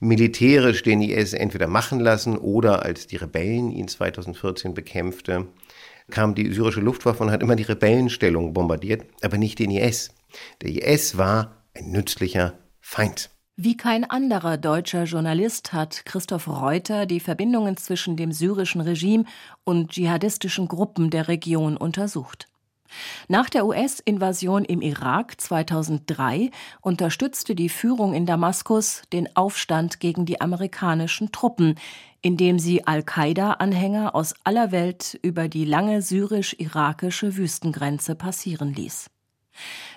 militärisch 0.00 0.82
den 0.82 1.00
IS 1.02 1.32
entweder 1.32 1.66
machen 1.66 2.00
lassen 2.00 2.36
oder 2.36 2.82
als 2.84 3.06
die 3.06 3.16
Rebellen 3.16 3.70
ihn 3.70 3.88
2014 3.88 4.74
bekämpfte, 4.74 5.46
kam 6.10 6.34
die 6.34 6.52
syrische 6.52 6.80
Luftwaffe 6.80 7.22
und 7.22 7.30
hat 7.30 7.42
immer 7.42 7.56
die 7.56 7.64
Rebellenstellung 7.64 8.52
bombardiert, 8.52 9.04
aber 9.22 9.38
nicht 9.38 9.58
den 9.58 9.70
IS. 9.70 10.14
Der 10.62 10.70
IS 10.70 11.16
war 11.18 11.62
ein 11.74 11.90
nützlicher 11.90 12.54
Feind. 12.80 13.30
Wie 13.58 13.76
kein 13.76 14.04
anderer 14.04 14.58
deutscher 14.58 15.04
Journalist 15.04 15.72
hat 15.72 16.04
Christoph 16.04 16.46
Reuter 16.46 17.06
die 17.06 17.20
Verbindungen 17.20 17.78
zwischen 17.78 18.16
dem 18.16 18.30
syrischen 18.30 18.82
Regime 18.82 19.24
und 19.64 19.92
dschihadistischen 19.92 20.68
Gruppen 20.68 21.08
der 21.08 21.26
Region 21.26 21.78
untersucht. 21.78 22.48
Nach 23.28 23.50
der 23.50 23.66
US-Invasion 23.66 24.64
im 24.64 24.80
Irak 24.80 25.40
2003 25.40 26.50
unterstützte 26.80 27.54
die 27.54 27.68
Führung 27.68 28.14
in 28.14 28.26
Damaskus 28.26 29.02
den 29.12 29.34
Aufstand 29.36 30.00
gegen 30.00 30.26
die 30.26 30.40
amerikanischen 30.40 31.32
Truppen, 31.32 31.76
indem 32.22 32.58
sie 32.58 32.86
Al-Qaida-Anhänger 32.86 34.14
aus 34.14 34.34
aller 34.44 34.72
Welt 34.72 35.18
über 35.22 35.48
die 35.48 35.64
lange 35.64 36.02
syrisch-irakische 36.02 37.36
Wüstengrenze 37.36 38.14
passieren 38.14 38.72
ließ. 38.74 39.10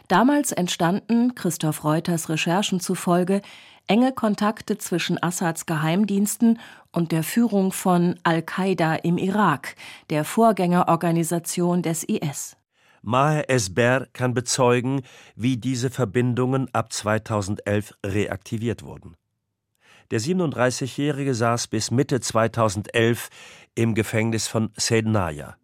Damals 0.08 0.52
entstanden, 0.52 1.36
Christoph 1.36 1.84
Reuters 1.84 2.30
Recherchen 2.30 2.80
zufolge, 2.80 3.42
enge 3.88 4.12
Kontakte 4.12 4.78
zwischen 4.78 5.22
Assads 5.22 5.66
Geheimdiensten 5.66 6.60
und 6.92 7.12
der 7.12 7.24
Führung 7.24 7.72
von 7.72 8.20
Al-Qaida 8.24 8.96
im 8.96 9.18
Irak, 9.18 9.76
der 10.10 10.24
Vorgängerorganisation 10.24 11.82
des 11.82 12.04
IS. 12.04 12.59
Maher 13.02 13.50
Esber 13.50 14.08
kann 14.14 14.34
bezeugen, 14.34 15.02
wie 15.36 15.58
diese 15.58 15.90
Verbindungen 15.90 16.74
ab 16.74 16.92
2011 16.92 17.94
reaktiviert 18.06 18.84
wurden. 18.84 19.16
Der 20.12 20.20
37-Jährige 20.20 21.36
saß 21.36 21.68
bis 21.68 21.92
Mitte 21.92 22.20
2011 22.20 23.30
im 23.76 23.94
Gefängnis 23.94 24.48
von 24.48 24.72
Sednaya. 24.76 25.56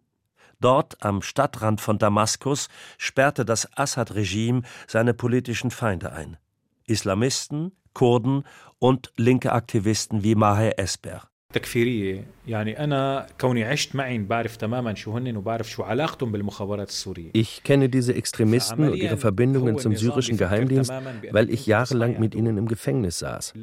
Dort 0.60 1.02
am 1.04 1.20
Stadtrand 1.20 1.80
von 1.80 1.98
Damaskus 1.98 2.68
sperrte 2.96 3.44
das 3.44 3.68
Assad-Regime 3.76 4.62
seine 4.86 5.14
politischen 5.14 5.70
Feinde 5.70 6.12
ein. 6.12 6.36
Islamisten, 6.84 7.72
Kurden 7.92 8.44
und 8.78 9.12
linke 9.16 9.52
Aktivisten 9.52 10.22
wie 10.22 10.34
Maher 10.34 10.78
Esber. 10.78 11.28
تكفيريه 11.51 12.25
يعني 12.47 12.83
انا 12.83 13.27
كوني 13.41 13.63
عشت 13.63 13.95
معهم 13.95 14.25
بعرف 14.25 14.55
تماما 14.55 14.93
شو 14.93 15.17
هن 15.17 15.37
وبعرف 15.37 15.69
شو 15.69 15.83
علاقتهم 15.83 16.31
بالمخابرات 16.31 16.89
السوريه 16.89 17.31
Ich 17.33 17.63
kenne 17.63 17.89
diese 17.89 18.13
Extremisten 18.13 18.89
und 18.89 18.95
ihre 18.95 19.17
Verbindungen 19.17 19.77
zum 19.77 19.95
syrischen 19.95 20.37
Geheimdienst, 20.37 20.91
weil 21.31 21.49
ich 21.49 21.65
jahrelang 21.65 22.19
mit 22.19 22.35
ihnen 22.35 22.57
im 22.57 22.67
Gefängnis 22.67 23.19
saß. 23.19 23.53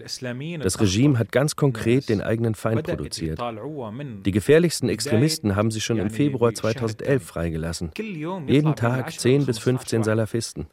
Das 0.63 0.81
Regime 0.81 1.19
hat 1.19 1.33
ganz 1.33 1.57
konkret 1.57 2.09
den 2.09 2.21
eigenen 2.21 2.55
Feind 2.55 2.83
produziert. 2.83 3.39
Die 4.27 4.31
gefährlichsten 4.31 4.89
Extremisten 4.89 5.57
haben 5.57 5.71
sie 5.71 5.81
schon 5.81 5.99
im 5.99 6.11
Februar 6.11 6.55
2011 6.55 7.23
freigelassen. 7.25 7.91
Jeden 8.47 8.75
Tag 8.75 9.13
10 9.13 9.47
bis 9.47 9.59
15 9.59 10.05
Salafisten. 10.05 10.67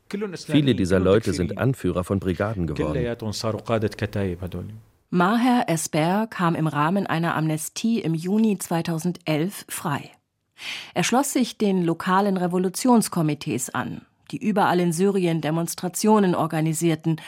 Viele 0.55 0.75
dieser 0.75 0.99
Leute 0.99 1.33
sind 1.33 1.57
Anführer 1.57 2.03
von 2.03 2.19
Brigaden 2.19 2.67
geworden. 2.67 2.99
Maher 5.12 5.68
Esper 5.68 6.28
kam 6.28 6.54
im 6.54 6.68
Rahmen 6.68 7.04
einer 7.08 7.34
Amnestie 7.34 7.98
im 7.98 8.14
Juni 8.14 8.58
2011 8.58 9.66
frei. 9.68 10.12
Er 10.94 11.02
schloss 11.02 11.32
sich 11.32 11.58
den 11.58 11.82
lokalen 11.82 12.36
Revolutionskomitees 12.36 13.70
an, 13.70 14.02
die 14.30 14.38
überall 14.38 14.78
in 14.78 14.92
Syrien 14.92 15.40
Demonstrationen 15.40 16.36
organisierten 16.36 17.20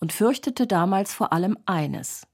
und 0.00 0.12
fürchtete 0.12 0.66
damals 0.66 1.14
vor 1.14 1.32
allem 1.32 1.56
eines, 1.64 2.26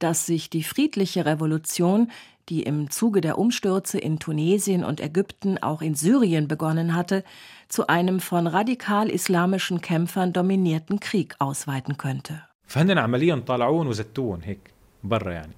dass 0.00 0.26
sich 0.26 0.50
die 0.50 0.64
friedliche 0.64 1.24
Revolution, 1.24 2.10
die 2.48 2.64
im 2.64 2.90
Zuge 2.90 3.20
der 3.20 3.38
Umstürze 3.38 3.98
in 3.98 4.18
Tunesien 4.18 4.82
und 4.82 5.00
Ägypten 5.00 5.62
auch 5.62 5.82
in 5.82 5.94
Syrien 5.94 6.48
begonnen 6.48 6.96
hatte, 6.96 7.22
zu 7.68 7.86
einem 7.86 8.18
von 8.18 8.48
radikal 8.48 9.08
islamischen 9.08 9.80
Kämpfern 9.80 10.32
dominierten 10.32 10.98
Krieg 10.98 11.36
ausweiten 11.38 11.96
könnte. 11.96 12.42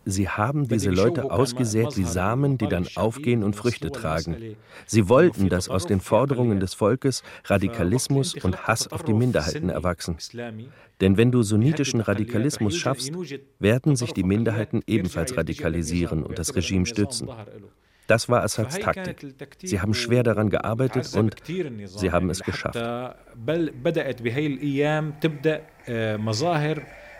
Sie 0.04 0.28
haben 0.28 0.68
diese 0.68 0.90
Leute 0.90 1.30
ausgesät 1.30 1.96
wie 1.96 2.04
Samen, 2.04 2.56
die 2.56 2.68
dann 2.68 2.86
aufgehen 2.94 3.42
und 3.42 3.56
Früchte 3.56 3.90
tragen. 3.90 4.56
Sie 4.86 5.08
wollten, 5.08 5.48
dass 5.48 5.68
aus 5.68 5.86
den 5.86 6.00
Forderungen 6.00 6.60
des 6.60 6.74
Volkes 6.74 7.24
Radikalismus 7.44 8.34
und 8.34 8.68
Hass 8.68 8.92
auf 8.92 9.02
die 9.02 9.12
Minderheiten 9.12 9.70
erwachsen. 9.70 10.18
Denn 11.00 11.16
wenn 11.16 11.32
du 11.32 11.42
sunnitischen 11.42 12.00
Radikalismus 12.00 12.76
schaffst, 12.76 13.10
werden 13.58 13.96
sich 13.96 14.12
die 14.12 14.22
Minderheiten 14.22 14.82
ebenfalls 14.86 15.36
radikalisieren 15.36 16.22
und 16.22 16.38
das 16.38 16.54
Regime 16.54 16.86
stützen. 16.86 17.28
Das 18.09 18.29
war 18.29 18.43
Assads 18.43 18.77
Taktik. 18.77 19.35
Sie 19.63 19.81
haben 19.81 19.93
schwer 19.93 20.21
daran 20.23 20.49
gearbeitet 20.49 21.11
und 21.15 21.35
sie 21.45 22.11
haben 22.11 22.29
es 22.29 22.43
geschafft. 22.43 22.77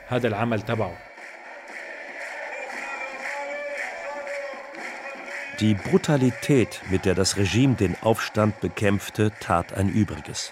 هذا 0.08 0.28
العمل 0.28 0.62
تبعه 0.62 0.98
Die 5.62 5.74
Brutalität, 5.74 6.82
mit 6.92 7.06
der 7.06 7.16
das 7.16 7.38
Regime 7.38 7.76
den 7.76 7.96
Aufstand 8.02 8.60
bekämpfte, 8.60 9.32
tat 9.40 9.74
ein 9.74 9.88
Übriges. 9.88 10.52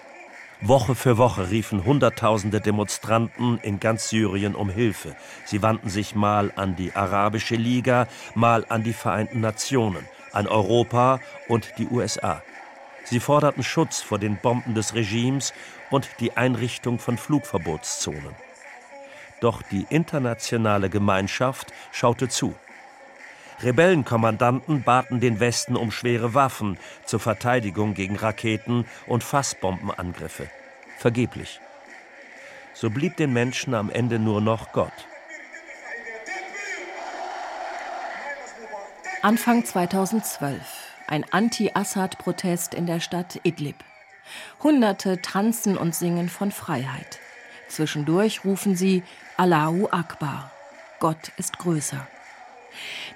Woche 0.61 0.95
für 0.95 1.17
Woche 1.17 1.51
riefen 1.51 1.83
Hunderttausende 1.83 2.61
Demonstranten 2.61 3.59
in 3.63 3.81
ganz 3.81 4.07
Syrien 4.07 4.55
um 4.55 4.69
Hilfe. 4.69 5.13
Sie 5.43 5.61
wandten 5.61 5.89
sich 5.89 6.15
mal 6.15 6.53
an 6.55 6.77
die 6.77 6.95
Arabische 6.95 7.55
Liga, 7.55 8.07
mal 8.33 8.65
an 8.69 8.85
die 8.85 8.93
Vereinten 8.93 9.41
Nationen, 9.41 10.05
an 10.38 10.46
Europa 10.46 11.20
und 11.48 11.74
die 11.78 11.88
USA. 11.88 12.42
Sie 13.02 13.18
forderten 13.18 13.64
Schutz 13.64 14.00
vor 14.00 14.20
den 14.20 14.36
Bomben 14.36 14.74
des 14.74 14.94
Regimes 14.94 15.52
und 15.90 16.08
die 16.20 16.36
Einrichtung 16.36 17.00
von 17.00 17.18
Flugverbotszonen. 17.18 18.36
Doch 19.40 19.62
die 19.62 19.84
internationale 19.90 20.90
Gemeinschaft 20.90 21.72
schaute 21.90 22.28
zu. 22.28 22.54
Rebellenkommandanten 23.62 24.84
baten 24.84 25.18
den 25.18 25.40
Westen 25.40 25.74
um 25.74 25.90
schwere 25.90 26.34
Waffen 26.34 26.78
zur 27.04 27.18
Verteidigung 27.18 27.94
gegen 27.94 28.14
Raketen 28.14 28.86
und 29.08 29.24
Fassbombenangriffe. 29.24 30.48
Vergeblich. 30.98 31.60
So 32.74 32.90
blieb 32.90 33.16
den 33.16 33.32
Menschen 33.32 33.74
am 33.74 33.90
Ende 33.90 34.20
nur 34.20 34.40
noch 34.40 34.70
Gott. 34.70 34.92
Anfang 39.28 39.62
2012 39.62 40.58
ein 41.06 41.22
Anti-Assad-Protest 41.30 42.72
in 42.72 42.86
der 42.86 42.98
Stadt 42.98 43.38
Idlib. 43.42 43.76
Hunderte 44.62 45.20
tanzen 45.20 45.76
und 45.76 45.94
singen 45.94 46.30
von 46.30 46.50
Freiheit. 46.50 47.18
Zwischendurch 47.68 48.46
rufen 48.46 48.74
sie 48.74 49.02
Allahu 49.36 49.88
Akbar. 49.90 50.50
Gott 50.98 51.30
ist 51.36 51.58
größer. 51.58 52.06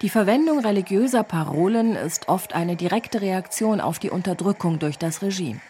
Die 0.02 0.11
Verwendung 0.11 0.59
religiöser 0.59 1.23
Parolen 1.23 1.97
ist 1.97 2.28
oft 2.28 2.52
eine 2.52 2.76
direkte 2.76 3.23
Reaktion 3.23 3.81
auf 3.81 3.99
die 3.99 4.11
Unterdrückung 4.11 4.78
durch 4.78 4.99
das 4.99 5.23
Regime. 5.23 5.62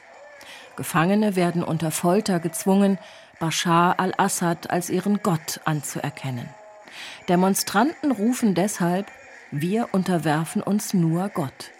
Gefangene 0.74 1.36
werden 1.36 1.62
unter 1.62 1.92
Folter 1.92 2.40
gezwungen, 2.40 2.98
Bashar 3.38 4.00
al-Assad 4.00 4.70
als 4.70 4.90
ihren 4.90 5.22
Gott 5.22 5.60
anzuerkennen. 5.66 6.48
Demonstranten 7.28 8.10
rufen 8.10 8.56
deshalb, 8.56 9.06
wir 9.52 9.90
unterwerfen 9.92 10.62
uns 10.62 10.94
nur 10.94 11.28
Gott. 11.28 11.70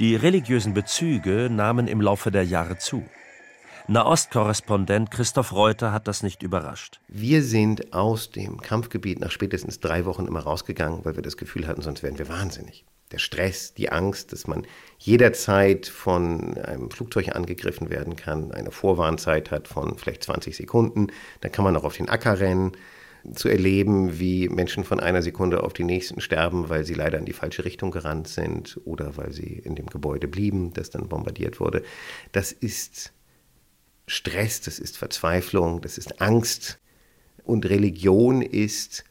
Die 0.00 0.16
religiösen 0.16 0.74
Bezüge 0.74 1.48
nahmen 1.48 1.86
im 1.86 2.00
Laufe 2.00 2.32
der 2.32 2.44
Jahre 2.44 2.76
zu. 2.76 3.04
Nahostkorrespondent 3.86 5.12
Christoph 5.12 5.52
Reuter 5.52 5.92
hat 5.92 6.08
das 6.08 6.24
nicht 6.24 6.42
überrascht. 6.42 7.00
Wir 7.06 7.44
sind 7.44 7.92
aus 7.92 8.30
dem 8.32 8.60
Kampfgebiet 8.60 9.20
nach 9.20 9.30
spätestens 9.30 9.78
drei 9.78 10.06
Wochen 10.06 10.26
immer 10.26 10.40
rausgegangen, 10.40 11.04
weil 11.04 11.14
wir 11.14 11.22
das 11.22 11.36
Gefühl 11.36 11.68
hatten, 11.68 11.82
sonst 11.82 12.02
wären 12.02 12.18
wir 12.18 12.28
wahnsinnig. 12.28 12.84
Der 13.12 13.18
Stress, 13.18 13.74
die 13.74 13.92
Angst, 13.92 14.32
dass 14.32 14.48
man 14.48 14.66
jederzeit 14.98 15.86
von 15.86 16.58
einem 16.58 16.90
Flugzeug 16.90 17.34
angegriffen 17.36 17.90
werden 17.90 18.16
kann, 18.16 18.50
eine 18.50 18.72
Vorwarnzeit 18.72 19.52
hat 19.52 19.68
von 19.68 19.96
vielleicht 19.98 20.24
20 20.24 20.56
Sekunden, 20.56 21.08
dann 21.42 21.52
kann 21.52 21.64
man 21.64 21.76
auch 21.76 21.84
auf 21.84 21.96
den 21.96 22.08
Acker 22.08 22.40
rennen 22.40 22.72
zu 23.34 23.48
erleben, 23.48 24.18
wie 24.18 24.48
Menschen 24.48 24.84
von 24.84 25.00
einer 25.00 25.22
Sekunde 25.22 25.62
auf 25.62 25.72
die 25.72 25.84
nächsten 25.84 26.20
sterben, 26.20 26.68
weil 26.68 26.84
sie 26.84 26.94
leider 26.94 27.18
in 27.18 27.26
die 27.26 27.32
falsche 27.32 27.64
Richtung 27.64 27.90
gerannt 27.90 28.28
sind 28.28 28.80
oder 28.84 29.16
weil 29.16 29.32
sie 29.32 29.60
in 29.64 29.74
dem 29.74 29.86
Gebäude 29.86 30.28
blieben, 30.28 30.72
das 30.72 30.90
dann 30.90 31.08
bombardiert 31.08 31.60
wurde. 31.60 31.82
Das 32.32 32.52
ist 32.52 33.12
Stress, 34.06 34.60
das 34.60 34.78
ist 34.78 34.98
Verzweiflung, 34.98 35.80
das 35.80 35.98
ist 35.98 36.20
Angst. 36.20 36.78
Und 37.44 37.66
Religion 37.68 38.42
ist 38.42 39.04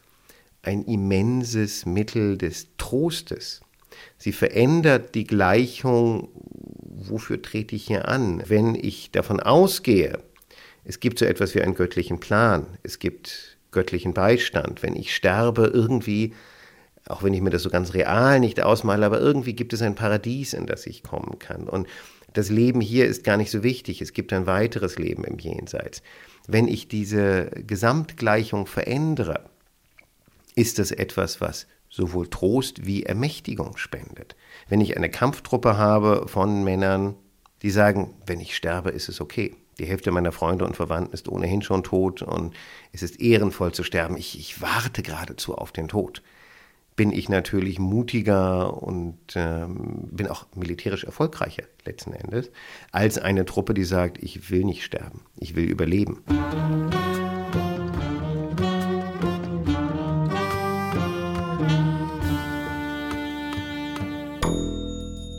ein 0.61 0.83
immenses 0.83 1.85
Mittel 1.85 2.37
des 2.37 2.67
Trostes. 2.77 3.61
Sie 4.17 4.33
verändert 4.33 5.15
die 5.15 5.25
Gleichung, 5.25 6.29
wofür 6.33 7.41
trete 7.41 7.75
ich 7.75 7.87
hier 7.87 8.07
an? 8.07 8.43
Wenn 8.47 8.75
ich 8.75 9.11
davon 9.11 9.39
ausgehe, 9.39 10.19
es 10.83 10.99
gibt 10.99 11.19
so 11.19 11.25
etwas 11.25 11.55
wie 11.55 11.61
einen 11.61 11.75
göttlichen 11.75 12.19
Plan, 12.19 12.65
es 12.83 12.99
gibt 12.99 13.58
göttlichen 13.71 14.13
Beistand, 14.13 14.83
wenn 14.83 14.95
ich 14.95 15.15
sterbe, 15.15 15.65
irgendwie, 15.73 16.33
auch 17.07 17.23
wenn 17.23 17.33
ich 17.33 17.41
mir 17.41 17.49
das 17.49 17.63
so 17.63 17.69
ganz 17.69 17.93
real 17.93 18.39
nicht 18.39 18.61
ausmale, 18.61 19.05
aber 19.05 19.19
irgendwie 19.19 19.53
gibt 19.53 19.73
es 19.73 19.81
ein 19.81 19.95
Paradies, 19.95 20.53
in 20.53 20.65
das 20.65 20.85
ich 20.87 21.03
kommen 21.03 21.39
kann. 21.39 21.67
Und 21.67 21.87
das 22.33 22.49
Leben 22.49 22.81
hier 22.81 23.05
ist 23.07 23.23
gar 23.23 23.37
nicht 23.37 23.51
so 23.51 23.63
wichtig, 23.63 24.01
es 24.01 24.13
gibt 24.13 24.33
ein 24.33 24.45
weiteres 24.45 24.97
Leben 24.97 25.23
im 25.23 25.39
Jenseits. 25.39 26.01
Wenn 26.47 26.67
ich 26.67 26.87
diese 26.87 27.49
Gesamtgleichung 27.67 28.65
verändere, 28.67 29.45
ist 30.55 30.79
das 30.79 30.91
etwas, 30.91 31.41
was 31.41 31.67
sowohl 31.89 32.27
Trost 32.27 32.85
wie 32.85 33.03
Ermächtigung 33.03 33.77
spendet. 33.77 34.35
Wenn 34.67 34.81
ich 34.81 34.95
eine 34.95 35.09
Kampftruppe 35.09 35.77
habe 35.77 36.27
von 36.27 36.63
Männern, 36.63 37.15
die 37.61 37.71
sagen, 37.71 38.13
wenn 38.25 38.39
ich 38.39 38.55
sterbe, 38.55 38.91
ist 38.91 39.09
es 39.09 39.21
okay. 39.21 39.55
Die 39.79 39.85
Hälfte 39.85 40.11
meiner 40.11 40.33
Freunde 40.33 40.65
und 40.65 40.75
Verwandten 40.75 41.13
ist 41.13 41.29
ohnehin 41.29 41.61
schon 41.61 41.83
tot 41.83 42.21
und 42.21 42.53
es 42.91 43.01
ist 43.01 43.19
ehrenvoll 43.21 43.71
zu 43.71 43.83
sterben. 43.83 44.17
Ich, 44.17 44.37
ich 44.37 44.61
warte 44.61 45.01
geradezu 45.01 45.55
auf 45.55 45.71
den 45.71 45.87
Tod 45.87 46.21
bin 46.99 47.13
ich 47.13 47.29
natürlich 47.29 47.79
mutiger 47.79 48.83
und 48.83 49.17
ähm, 49.35 50.09
bin 50.11 50.27
auch 50.27 50.47
militärisch 50.53 51.05
erfolgreicher 51.05 51.63
letzten 51.85 52.11
Endes, 52.11 52.51
als 52.91 53.17
eine 53.17 53.45
Truppe, 53.45 53.73
die 53.73 53.85
sagt, 53.85 54.21
ich 54.21 54.51
will 54.51 54.65
nicht 54.65 54.83
sterben, 54.83 55.21
ich 55.37 55.55
will 55.55 55.63
überleben. 55.63 56.21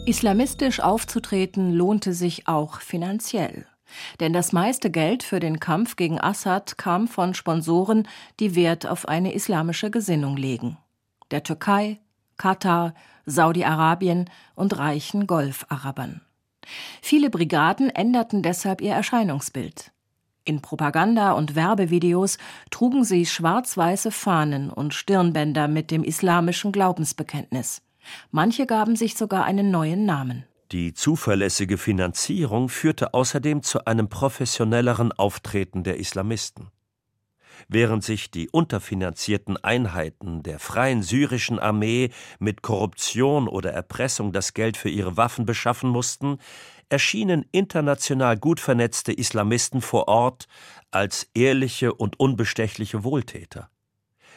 Islamistisch 0.06 0.80
aufzutreten 0.80 1.74
lohnte 1.74 2.14
sich 2.14 2.48
auch 2.48 2.80
finanziell. 2.80 3.66
Denn 4.20 4.32
das 4.32 4.52
meiste 4.52 4.90
Geld 4.90 5.22
für 5.22 5.40
den 5.40 5.60
Kampf 5.60 5.96
gegen 5.96 6.20
Assad 6.20 6.78
kam 6.78 7.08
von 7.08 7.34
Sponsoren, 7.34 8.06
die 8.38 8.54
Wert 8.54 8.86
auf 8.86 9.08
eine 9.08 9.32
islamische 9.32 9.90
Gesinnung 9.90 10.36
legen 10.36 10.76
der 11.30 11.42
Türkei, 11.42 12.00
Katar, 12.36 12.94
Saudi-Arabien 13.26 14.28
und 14.54 14.76
reichen 14.78 15.26
Golfarabern. 15.26 16.22
Viele 17.02 17.30
Brigaden 17.30 17.90
änderten 17.90 18.42
deshalb 18.42 18.80
ihr 18.80 18.92
Erscheinungsbild. 18.92 19.92
In 20.44 20.62
Propaganda- 20.62 21.32
und 21.32 21.54
Werbevideos 21.54 22.38
trugen 22.70 23.04
sie 23.04 23.26
schwarz-weiße 23.26 24.10
Fahnen 24.10 24.70
und 24.70 24.94
Stirnbänder 24.94 25.68
mit 25.68 25.90
dem 25.90 26.02
islamischen 26.02 26.72
Glaubensbekenntnis. 26.72 27.82
Manche 28.30 28.66
gaben 28.66 28.96
sich 28.96 29.16
sogar 29.16 29.44
einen 29.44 29.70
neuen 29.70 30.06
Namen. 30.06 30.44
Die 30.72 30.94
zuverlässige 30.94 31.78
Finanzierung 31.78 32.68
führte 32.68 33.14
außerdem 33.14 33.62
zu 33.62 33.84
einem 33.86 34.08
professionelleren 34.08 35.12
Auftreten 35.12 35.82
der 35.82 35.98
Islamisten 35.98 36.70
während 37.68 38.04
sich 38.04 38.30
die 38.30 38.48
unterfinanzierten 38.50 39.56
Einheiten 39.56 40.42
der 40.42 40.58
freien 40.58 41.02
syrischen 41.02 41.58
Armee 41.58 42.10
mit 42.38 42.62
Korruption 42.62 43.48
oder 43.48 43.72
Erpressung 43.72 44.32
das 44.32 44.54
Geld 44.54 44.76
für 44.76 44.88
ihre 44.88 45.16
Waffen 45.16 45.46
beschaffen 45.46 45.90
mussten, 45.90 46.38
erschienen 46.88 47.46
international 47.52 48.36
gut 48.36 48.60
vernetzte 48.60 49.12
Islamisten 49.12 49.80
vor 49.80 50.08
Ort 50.08 50.46
als 50.90 51.28
ehrliche 51.34 51.94
und 51.94 52.18
unbestechliche 52.18 53.04
Wohltäter. 53.04 53.70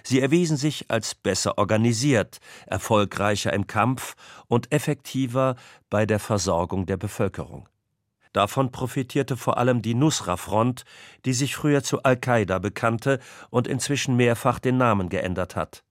Sie 0.06 0.20
erwiesen 0.20 0.58
sich 0.58 0.92
als 0.92 1.16
besser 1.16 1.58
organisiert, 1.58 2.40
erfolgreicher 2.68 3.54
im 3.54 3.68
Kampf 3.68 4.16
und 4.48 4.72
effektiver 4.72 5.56
bei 5.90 6.06
der 6.06 6.20
Versorgung 6.20 6.86
der 6.86 6.98
Bevölkerung. 6.98 7.70
Davon 8.34 8.72
profitierte 8.72 9.38
vor 9.38 9.58
allem 9.58 9.82
die 9.82 9.94
Nusra-Front, 9.94 10.86
die 11.24 11.34
sich 11.34 11.56
früher 11.56 11.84
zu 11.84 12.02
Al-Qaida 12.02 12.60
bekannte 12.60 13.20
und 13.52 13.68
inzwischen 13.68 14.16
mehrfach 14.16 14.60
den 14.60 14.78
Namen 14.78 15.10
geändert 15.10 15.56
hat. 15.56 15.84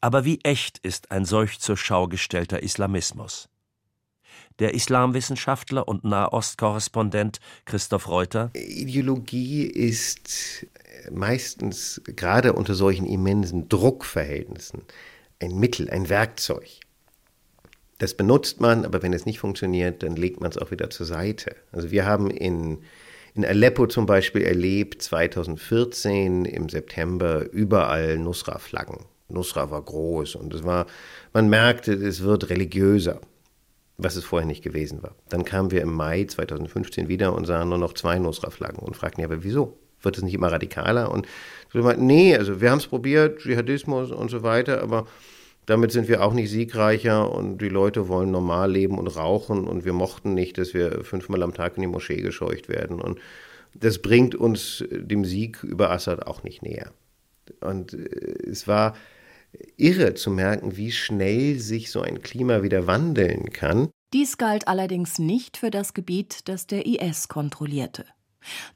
Aber 0.00 0.24
wie 0.24 0.40
echt 0.42 0.78
ist 0.78 1.10
ein 1.10 1.24
solch 1.24 1.60
zur 1.60 1.76
Schau 1.76 2.08
gestellter 2.08 2.62
Islamismus? 2.62 3.48
Der 4.58 4.74
Islamwissenschaftler 4.74 5.88
und 5.88 6.04
Nahostkorrespondent 6.04 7.38
Christoph 7.64 8.08
Reuter. 8.08 8.50
Ideologie 8.54 9.62
ist 9.64 10.66
meistens 11.10 12.00
gerade 12.04 12.52
unter 12.52 12.74
solchen 12.74 13.06
immensen 13.06 13.68
Druckverhältnissen 13.68 14.82
ein 15.40 15.58
Mittel, 15.58 15.88
ein 15.90 16.08
Werkzeug. 16.08 16.68
Das 17.98 18.14
benutzt 18.14 18.60
man, 18.60 18.84
aber 18.84 19.02
wenn 19.02 19.12
es 19.12 19.26
nicht 19.26 19.38
funktioniert, 19.38 20.02
dann 20.02 20.16
legt 20.16 20.40
man 20.40 20.50
es 20.50 20.58
auch 20.58 20.70
wieder 20.70 20.90
zur 20.90 21.06
Seite. 21.06 21.54
Also 21.72 21.90
wir 21.90 22.06
haben 22.06 22.30
in, 22.30 22.78
in 23.34 23.44
Aleppo 23.44 23.86
zum 23.86 24.06
Beispiel 24.06 24.42
erlebt, 24.42 25.02
2014 25.02 26.44
im 26.44 26.68
September 26.68 27.50
überall 27.50 28.18
Nusra-Flaggen. 28.18 29.04
Nusra 29.28 29.70
war 29.70 29.82
groß 29.82 30.34
und 30.36 30.54
es 30.54 30.64
war, 30.64 30.86
man 31.32 31.48
merkte, 31.48 31.92
es 31.92 32.22
wird 32.22 32.48
religiöser, 32.48 33.20
was 33.98 34.16
es 34.16 34.24
vorher 34.24 34.46
nicht 34.46 34.62
gewesen 34.62 35.02
war. 35.02 35.14
Dann 35.28 35.44
kamen 35.44 35.70
wir 35.70 35.82
im 35.82 35.92
Mai 35.92 36.24
2015 36.24 37.08
wieder 37.08 37.34
und 37.34 37.44
sahen 37.44 37.68
nur 37.68 37.78
noch 37.78 37.92
zwei 37.92 38.18
Nusra-Flaggen 38.18 38.80
und 38.80 38.96
fragten, 38.96 39.20
ja, 39.20 39.28
aber 39.28 39.44
wieso? 39.44 39.78
Wird 40.02 40.16
es 40.16 40.22
nicht 40.22 40.34
immer 40.34 40.50
radikaler? 40.50 41.10
Und 41.10 41.26
nee, 41.98 42.36
also 42.36 42.60
wir 42.60 42.70
haben 42.70 42.78
es 42.78 42.86
probiert, 42.86 43.40
Dschihadismus 43.40 44.10
und 44.10 44.30
so 44.30 44.42
weiter, 44.42 44.82
aber 44.82 45.06
damit 45.66 45.92
sind 45.92 46.08
wir 46.08 46.24
auch 46.24 46.32
nicht 46.32 46.50
siegreicher 46.50 47.32
und 47.32 47.58
die 47.58 47.68
Leute 47.68 48.08
wollen 48.08 48.30
normal 48.30 48.72
leben 48.72 48.98
und 48.98 49.06
rauchen 49.06 49.68
und 49.68 49.84
wir 49.84 49.92
mochten 49.92 50.34
nicht, 50.34 50.58
dass 50.58 50.74
wir 50.74 51.04
fünfmal 51.04 51.42
am 51.42 51.54
Tag 51.54 51.76
in 51.76 51.82
die 51.82 51.86
Moschee 51.86 52.22
gescheucht 52.22 52.68
werden. 52.68 53.00
Und 53.00 53.20
das 53.74 54.00
bringt 54.00 54.34
uns 54.34 54.84
dem 54.90 55.24
Sieg 55.24 55.62
über 55.62 55.90
Assad 55.90 56.26
auch 56.26 56.42
nicht 56.42 56.62
näher. 56.62 56.90
Und 57.60 57.94
äh, 57.94 58.50
es 58.50 58.66
war 58.66 58.96
irre 59.76 60.14
zu 60.14 60.30
merken, 60.30 60.76
wie 60.76 60.92
schnell 60.92 61.58
sich 61.58 61.90
so 61.90 62.00
ein 62.02 62.22
Klima 62.22 62.62
wieder 62.62 62.86
wandeln 62.86 63.50
kann. 63.52 63.90
Dies 64.12 64.38
galt 64.38 64.66
allerdings 64.66 65.18
nicht 65.18 65.56
für 65.56 65.70
das 65.70 65.94
Gebiet, 65.94 66.48
das 66.48 66.66
der 66.66 66.86
IS 66.86 67.28
kontrollierte. 67.28 68.04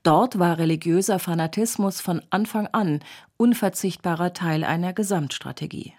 Dort 0.02 0.38
war 0.38 0.58
religiöser 0.58 1.18
Fanatismus 1.18 2.00
von 2.00 2.22
Anfang 2.30 2.66
an 2.68 3.00
unverzichtbarer 3.36 4.32
Teil 4.32 4.64
einer 4.64 4.92
Gesamtstrategie. 4.92 5.94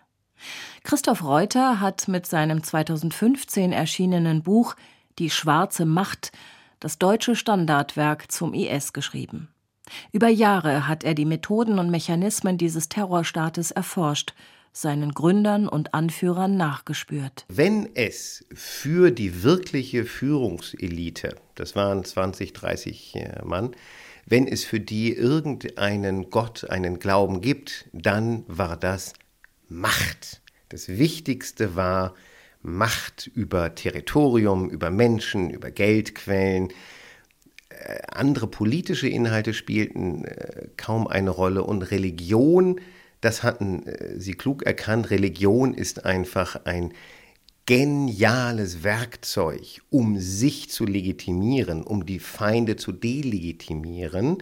Christoph 0.83 1.23
Reuter 1.23 1.79
hat 1.79 2.07
mit 2.07 2.25
seinem 2.25 2.63
2015 2.63 3.71
erschienenen 3.71 4.43
Buch 4.43 4.75
Die 5.17 5.29
schwarze 5.29 5.85
Macht 5.85 6.31
das 6.79 6.99
deutsche 6.99 7.35
Standardwerk 7.35 8.31
zum 8.31 8.53
IS 8.53 8.93
geschrieben. 8.93 9.49
Über 10.11 10.27
Jahre 10.27 10.87
hat 10.87 11.03
er 11.03 11.13
die 11.13 11.25
Methoden 11.25 11.79
und 11.79 11.89
Mechanismen 11.89 12.57
dieses 12.57 12.89
Terrorstaates 12.89 13.71
erforscht, 13.71 14.33
seinen 14.75 15.13
Gründern 15.13 15.67
und 15.67 15.93
Anführern 15.93 16.57
nachgespürt. 16.57 17.45
Wenn 17.47 17.89
es 17.95 18.45
für 18.53 19.11
die 19.11 19.41
wirkliche 19.41 20.03
Führungselite, 20.03 21.37
das 21.55 21.75
waren 21.75 22.03
20, 22.03 22.51
30 22.51 23.15
äh, 23.15 23.41
Mann, 23.45 23.71
wenn 24.25 24.47
es 24.47 24.65
für 24.65 24.79
die 24.79 25.13
irgendeinen 25.13 26.29
Gott, 26.29 26.69
einen 26.69 26.99
Glauben 26.99 27.41
gibt, 27.41 27.89
dann 27.93 28.43
war 28.47 28.75
das 28.75 29.13
Macht. 29.69 30.41
Das 30.69 30.89
Wichtigste 30.89 31.75
war 31.75 32.13
Macht 32.61 33.27
über 33.27 33.75
Territorium, 33.75 34.69
über 34.69 34.89
Menschen, 34.89 35.51
über 35.51 35.69
Geldquellen. 35.71 36.73
Äh, 37.69 37.99
andere 38.07 38.47
politische 38.47 39.07
Inhalte 39.07 39.53
spielten 39.53 40.25
äh, 40.25 40.67
kaum 40.75 41.07
eine 41.07 41.29
Rolle 41.29 41.63
und 41.63 41.83
Religion, 41.83 42.81
das 43.21 43.43
hatten 43.43 43.83
äh, 43.87 44.19
sie 44.19 44.33
klug 44.33 44.63
erkannt, 44.63 45.09
Religion 45.09 45.73
ist 45.73 46.05
einfach 46.05 46.65
ein 46.65 46.93
geniales 47.65 48.83
Werkzeug, 48.83 49.81
um 49.89 50.19
sich 50.19 50.69
zu 50.69 50.85
legitimieren, 50.85 51.83
um 51.83 52.05
die 52.05 52.19
Feinde 52.19 52.75
zu 52.75 52.91
delegitimieren, 52.91 54.37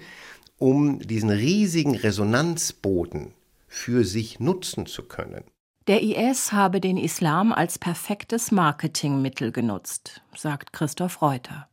um 0.58 1.00
diesen 1.00 1.30
riesigen 1.30 1.96
Resonanzboden 1.96 3.34
für 3.68 4.04
sich 4.04 4.40
nutzen 4.40 4.86
zu 4.86 5.04
können. 5.04 5.44
Der 5.88 6.02
IS 6.02 6.54
habe 6.54 6.80
den 6.80 6.96
Islam 6.96 7.52
als 7.52 7.78
perfektes 7.78 8.52
Marketingmittel 8.52 9.52
genutzt, 9.52 10.22
sagt 10.36 10.72
Christoph 10.72 11.22
Reuter. 11.22 11.68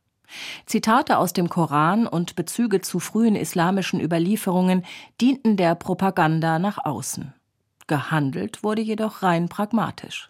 Zitate 0.65 1.17
aus 1.17 1.33
dem 1.33 1.49
Koran 1.49 2.07
und 2.07 2.35
Bezüge 2.35 2.81
zu 2.81 2.99
frühen 2.99 3.35
islamischen 3.35 3.99
Überlieferungen 3.99 4.85
dienten 5.19 5.57
der 5.57 5.75
Propaganda 5.75 6.59
nach 6.59 6.83
außen. 6.83 7.33
Gehandelt 7.87 8.63
wurde 8.63 8.81
jedoch 8.81 9.23
rein 9.23 9.49
pragmatisch. 9.49 10.29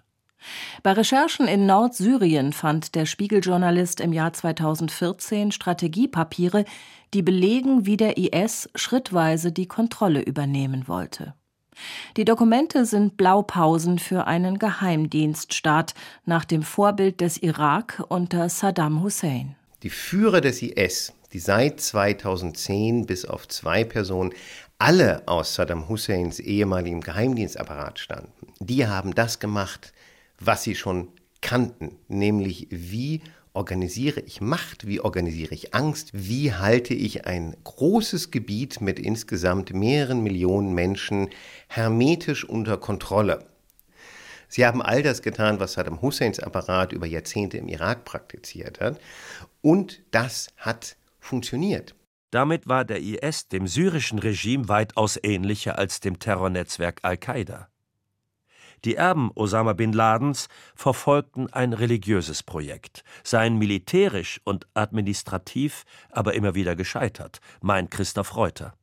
Bei 0.81 0.93
Recherchen 0.93 1.47
in 1.47 1.65
Nordsyrien 1.65 2.53
fand 2.53 2.95
der 2.95 3.05
Spiegeljournalist 3.05 3.99
im 4.01 4.11
Jahr 4.11 4.33
2014 4.33 5.51
Strategiepapiere, 5.51 6.65
die 7.13 7.21
belegen, 7.21 7.85
wie 7.85 7.97
der 7.97 8.17
IS 8.17 8.69
schrittweise 8.75 9.51
die 9.51 9.67
Kontrolle 9.67 10.21
übernehmen 10.21 10.87
wollte. 10.87 11.35
Die 12.17 12.25
Dokumente 12.25 12.85
sind 12.85 13.17
Blaupausen 13.17 13.99
für 13.99 14.27
einen 14.27 14.59
Geheimdienststaat 14.59 15.93
nach 16.25 16.45
dem 16.45 16.63
Vorbild 16.63 17.21
des 17.21 17.37
Irak 17.37 18.03
unter 18.09 18.49
Saddam 18.49 19.03
Hussein. 19.03 19.55
Die 19.83 19.89
Führer 19.89 20.41
des 20.41 20.61
IS, 20.61 21.11
die 21.33 21.39
seit 21.39 21.81
2010 21.81 23.07
bis 23.07 23.25
auf 23.25 23.47
zwei 23.47 23.83
Personen 23.83 24.31
alle 24.77 25.27
aus 25.27 25.55
Saddam 25.55 25.89
Husseins 25.89 26.39
ehemaligem 26.39 27.01
Geheimdienstapparat 27.01 27.97
standen, 27.97 28.53
die 28.59 28.85
haben 28.85 29.15
das 29.15 29.39
gemacht, 29.39 29.91
was 30.39 30.61
sie 30.61 30.75
schon 30.75 31.07
kannten, 31.41 31.95
nämlich 32.07 32.67
wie 32.69 33.21
organisiere 33.53 34.19
ich 34.21 34.39
Macht, 34.39 34.85
wie 34.85 34.99
organisiere 34.99 35.55
ich 35.55 35.73
Angst, 35.73 36.11
wie 36.13 36.53
halte 36.53 36.93
ich 36.93 37.25
ein 37.25 37.57
großes 37.63 38.29
Gebiet 38.29 38.81
mit 38.81 38.99
insgesamt 38.99 39.73
mehreren 39.73 40.21
Millionen 40.21 40.73
Menschen 40.73 41.29
hermetisch 41.67 42.43
unter 42.45 42.77
Kontrolle. 42.77 43.50
Sie 44.51 44.65
haben 44.65 44.81
all 44.81 45.01
das 45.01 45.21
getan, 45.21 45.61
was 45.61 45.73
Saddam 45.73 46.01
Husseins 46.01 46.41
Apparat 46.41 46.91
über 46.91 47.07
Jahrzehnte 47.07 47.57
im 47.57 47.69
Irak 47.69 48.03
praktiziert 48.03 48.81
hat, 48.81 48.99
und 49.61 50.01
das 50.11 50.49
hat 50.57 50.97
funktioniert. 51.21 51.95
Damit 52.31 52.67
war 52.67 52.83
der 52.83 52.99
IS 52.99 53.47
dem 53.47 53.65
syrischen 53.65 54.19
Regime 54.19 54.67
weitaus 54.67 55.17
ähnlicher 55.23 55.77
als 55.77 56.01
dem 56.01 56.19
Terrornetzwerk 56.19 56.99
Al-Qaida. 57.01 57.69
Die 58.83 58.95
Erben 58.95 59.31
Osama 59.35 59.71
bin 59.71 59.93
Ladens 59.93 60.49
verfolgten 60.75 61.47
ein 61.53 61.71
religiöses 61.71 62.43
Projekt, 62.43 63.05
seien 63.23 63.57
militärisch 63.57 64.41
und 64.43 64.67
administrativ 64.73 65.85
aber 66.09 66.33
immer 66.33 66.55
wieder 66.55 66.75
gescheitert, 66.75 67.39
meint 67.61 67.89
Christoph 67.89 68.35
Reuter. 68.35 68.73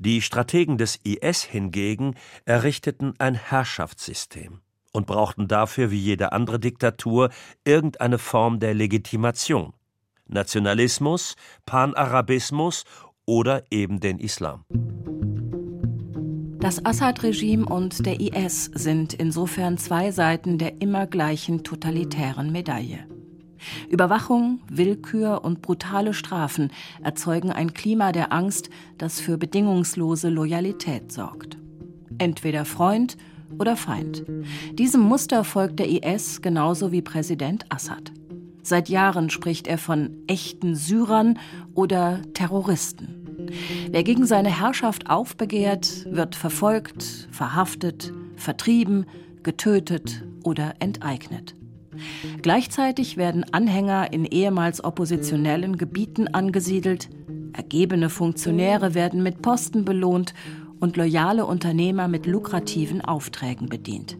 Die 0.00 0.22
Strategen 0.22 0.78
des 0.78 1.00
IS 1.02 1.42
hingegen 1.42 2.14
errichteten 2.44 3.14
ein 3.18 3.34
Herrschaftssystem 3.34 4.60
und 4.92 5.08
brauchten 5.08 5.48
dafür 5.48 5.90
wie 5.90 5.98
jede 5.98 6.30
andere 6.30 6.60
Diktatur 6.60 7.30
irgendeine 7.64 8.18
Form 8.18 8.60
der 8.60 8.74
Legitimation. 8.74 9.72
Nationalismus, 10.28 11.34
Panarabismus 11.66 12.84
oder 13.26 13.64
eben 13.72 13.98
den 13.98 14.20
Islam. 14.20 14.64
Das 16.60 16.84
Assad-Regime 16.84 17.66
und 17.66 18.06
der 18.06 18.20
IS 18.20 18.66
sind 18.66 19.14
insofern 19.14 19.78
zwei 19.78 20.12
Seiten 20.12 20.58
der 20.58 20.80
immer 20.80 21.08
gleichen 21.08 21.64
totalitären 21.64 22.52
Medaille. 22.52 23.17
Überwachung, 23.88 24.60
Willkür 24.70 25.44
und 25.44 25.62
brutale 25.62 26.14
Strafen 26.14 26.70
erzeugen 27.02 27.50
ein 27.50 27.74
Klima 27.74 28.12
der 28.12 28.32
Angst, 28.32 28.70
das 28.98 29.20
für 29.20 29.38
bedingungslose 29.38 30.28
Loyalität 30.28 31.12
sorgt. 31.12 31.58
Entweder 32.18 32.64
Freund 32.64 33.16
oder 33.58 33.76
Feind. 33.76 34.24
Diesem 34.72 35.00
Muster 35.00 35.44
folgt 35.44 35.78
der 35.78 35.88
IS 35.88 36.42
genauso 36.42 36.92
wie 36.92 37.02
Präsident 37.02 37.64
Assad. 37.70 38.12
Seit 38.62 38.88
Jahren 38.88 39.30
spricht 39.30 39.66
er 39.66 39.78
von 39.78 40.10
echten 40.26 40.74
Syrern 40.74 41.38
oder 41.74 42.20
Terroristen. 42.34 43.18
Wer 43.90 44.02
gegen 44.02 44.26
seine 44.26 44.50
Herrschaft 44.50 45.08
aufbegehrt, 45.08 46.06
wird 46.10 46.34
verfolgt, 46.34 47.28
verhaftet, 47.30 48.12
vertrieben, 48.36 49.06
getötet 49.42 50.24
oder 50.44 50.74
enteignet. 50.80 51.54
Gleichzeitig 52.42 53.16
werden 53.16 53.44
Anhänger 53.52 54.12
in 54.12 54.24
ehemals 54.24 54.82
oppositionellen 54.82 55.76
Gebieten 55.76 56.28
angesiedelt, 56.28 57.08
ergebene 57.52 58.10
Funktionäre 58.10 58.94
werden 58.94 59.22
mit 59.22 59.42
Posten 59.42 59.84
belohnt 59.84 60.34
und 60.80 60.96
loyale 60.96 61.46
Unternehmer 61.46 62.08
mit 62.08 62.26
lukrativen 62.26 63.00
Aufträgen 63.00 63.68
bedient. 63.68 64.16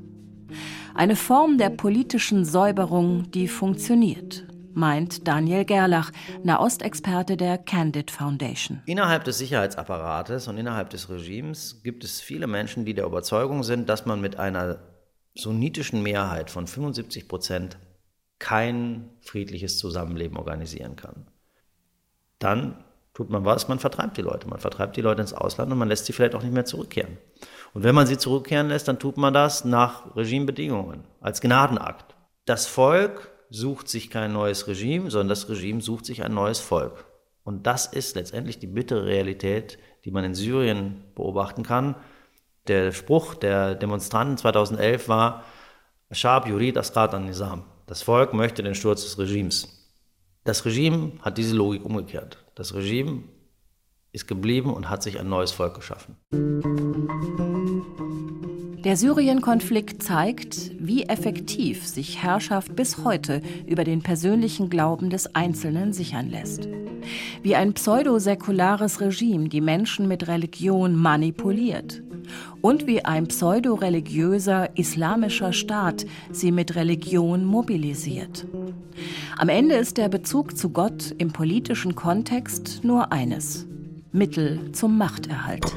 Eine 0.95 1.15
Form 1.15 1.59
der 1.59 1.71
politischen 1.71 2.45
Säuberung, 2.45 3.31
die 3.31 3.47
funktioniert 3.47 4.49
meint 4.79 5.27
Daniel 5.27 5.65
Gerlach, 5.65 6.13
Nahostexperte 6.45 7.37
der 7.37 7.59
Candid 7.59 8.11
Foundation. 8.11 8.81
Innerhalb 8.87 9.25
des 9.25 9.39
Sicherheitsapparates 9.39 10.49
und 10.49 10.57
innerhalb 10.57 10.91
des 10.91 11.11
Regimes 11.11 11.81
gibt 11.83 12.05
es 12.05 12.21
viele 12.21 12.47
Menschen, 12.47 12.85
die 12.85 12.95
der 12.95 13.05
Überzeugung 13.05 13.65
sind, 13.65 13.89
dass 13.89 14.07
man 14.07 14.21
mit 14.21 14.39
einer 14.39 14.79
sunnitischen 15.39 16.03
Mehrheit 16.03 16.51
von 16.51 16.67
75 16.67 17.29
Prozent 17.29 17.79
kein 18.39 19.11
friedliches 19.21 19.79
Zusammenleben 19.79 20.37
organisieren 20.37 20.97
kann. 20.97 21.27
Dann 22.39 22.85
tut 23.15 23.31
man 23.31 23.45
was, 23.45 23.69
man 23.69 23.79
vertreibt 23.79 24.17
die 24.17 24.23
Leute. 24.23 24.49
Man 24.49 24.61
vertreibt 24.61 24.97
die 24.97 25.01
Leute 25.01 25.23
ins 25.23 25.33
Ausland 25.33 25.73
und 25.73 25.79
man 25.79 25.89
lässt 25.89 26.07
sie 26.07 26.13
vielleicht 26.13 26.35
auch 26.35 26.43
nicht 26.43 26.55
mehr 26.55 26.65
zurückkehren. 26.65 27.19
Und 27.75 27.83
wenn 27.83 27.95
man 27.95 28.07
sie 28.07 28.19
zurückkehren 28.19 28.69
lässt, 28.69 28.89
dann 28.89 28.99
tut 28.99 29.17
man 29.17 29.35
das 29.35 29.65
nach 29.65 30.15
Regimebedingungen, 30.17 31.05
als 31.21 31.41
Gnadenakt. 31.41 32.15
Das 32.45 32.67
Volk 32.67 33.33
sucht 33.51 33.89
sich 33.89 34.11
kein 34.11 34.33
neues 34.33 34.69
Regime, 34.69 35.11
sondern 35.11 35.29
das 35.29 35.49
Regime 35.49 35.81
sucht 35.81 36.07
sich 36.07 36.23
ein 36.23 36.35
neues 36.35 36.61
Volk. 36.61 37.07
Und 37.43 37.67
das 37.67 37.87
ist 37.87 38.15
letztendlich 38.15 38.59
die 38.59 38.67
bittere 38.67 39.07
Realität, 39.07 39.79
die 40.05 40.11
man 40.11 40.25
in 40.25 40.35
Syrien 40.35 41.05
beobachten 41.15 41.63
kann. 41.63 41.97
Der 42.69 42.93
Spruch 42.93 43.35
der 43.35 43.75
Demonstranten 43.75 44.37
2011 44.37 45.09
war, 45.09 45.45
Shab 46.11 46.47
Yurid 46.47 46.77
Asqat 46.77 47.15
an-Nizam. 47.15 47.65
Das 47.87 48.03
Volk 48.03 48.35
möchte 48.35 48.63
den 48.63 48.75
Sturz 48.75 49.05
des 49.05 49.19
Regimes. 49.19 49.91
Das 50.45 50.65
Regime 50.67 51.13
hat 51.23 51.39
diese 51.39 51.57
Logik 51.57 51.85
umgekehrt. 51.85 52.45
Das 52.55 52.75
Regime 52.75 53.23
ist 54.13 54.29
geblieben 54.29 54.73
und 54.75 54.91
hat 54.91 55.03
sich 55.03 55.19
ein 55.19 55.29
neues 55.29 55.53
Volk 55.53 55.75
geschaffen. 55.75 56.17
Der 58.85 58.97
Syrien-Konflikt 58.97 60.03
zeigt, 60.03 60.71
wie 60.79 61.05
effektiv 61.05 61.87
sich 61.87 62.23
Herrschaft 62.23 62.77
bis 62.77 63.03
heute 63.05 63.41
über 63.67 63.85
den 63.85 64.03
persönlichen 64.03 64.69
Glauben 64.69 65.09
des 65.09 65.35
Einzelnen 65.35 65.93
sichern 65.95 66.29
lässt. 66.29 66.69
Wie 67.43 67.57
ein 67.57 67.73
pseudosäkulares 67.73 69.01
Regime 69.01 69.49
die 69.49 69.61
Menschen 69.63 70.07
mit 70.07 70.29
Religion 70.29 70.97
manipuliert. 70.97 72.03
Und 72.61 72.87
wie 72.87 73.05
ein 73.05 73.29
pseudoreligiöser 73.29 74.77
islamischer 74.77 75.53
Staat 75.53 76.07
sie 76.31 76.53
mit 76.53 76.75
Religion 76.75 77.45
mobilisiert. 77.45 78.47
Am 79.37 79.49
Ende 79.49 79.77
ist 79.77 79.97
der 79.97 80.09
Bezug 80.09 80.57
zu 80.57 80.71
Gott 80.71 81.15
im 81.19 81.33
politischen 81.33 81.95
Kontext 81.95 82.85
nur 82.85 83.13
eines. 83.13 83.67
Mittel 84.13 84.73
zum 84.73 84.99
Machterhalt. 84.99 85.75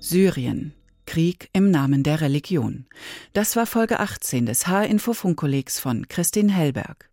Syrien 0.00 0.74
Krieg 1.08 1.48
im 1.54 1.70
Namen 1.70 2.02
der 2.02 2.20
Religion. 2.20 2.84
Das 3.32 3.56
war 3.56 3.64
Folge 3.64 3.98
18 3.98 4.44
des 4.44 4.66
H-Info 4.66 5.14
Funkkollegs 5.14 5.80
von 5.80 6.06
Christine 6.06 6.52
Hellberg. 6.52 7.08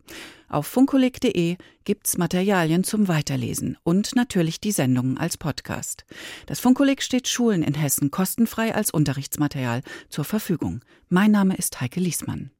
Auf 0.48 0.66
funkoleg.de 0.66 1.56
gibt's 1.84 2.18
Materialien 2.18 2.84
zum 2.84 3.08
Weiterlesen 3.08 3.76
und 3.82 4.14
natürlich 4.14 4.60
die 4.60 4.72
Sendungen 4.72 5.18
als 5.18 5.36
Podcast. 5.36 6.04
Das 6.46 6.60
Funkkolleg 6.60 7.02
steht 7.02 7.28
Schulen 7.28 7.62
in 7.62 7.74
Hessen 7.74 8.10
kostenfrei 8.10 8.74
als 8.74 8.90
Unterrichtsmaterial 8.90 9.82
zur 10.08 10.24
Verfügung. 10.24 10.84
Mein 11.08 11.30
Name 11.30 11.56
ist 11.56 11.80
Heike 11.80 12.00
Liesmann. 12.00 12.50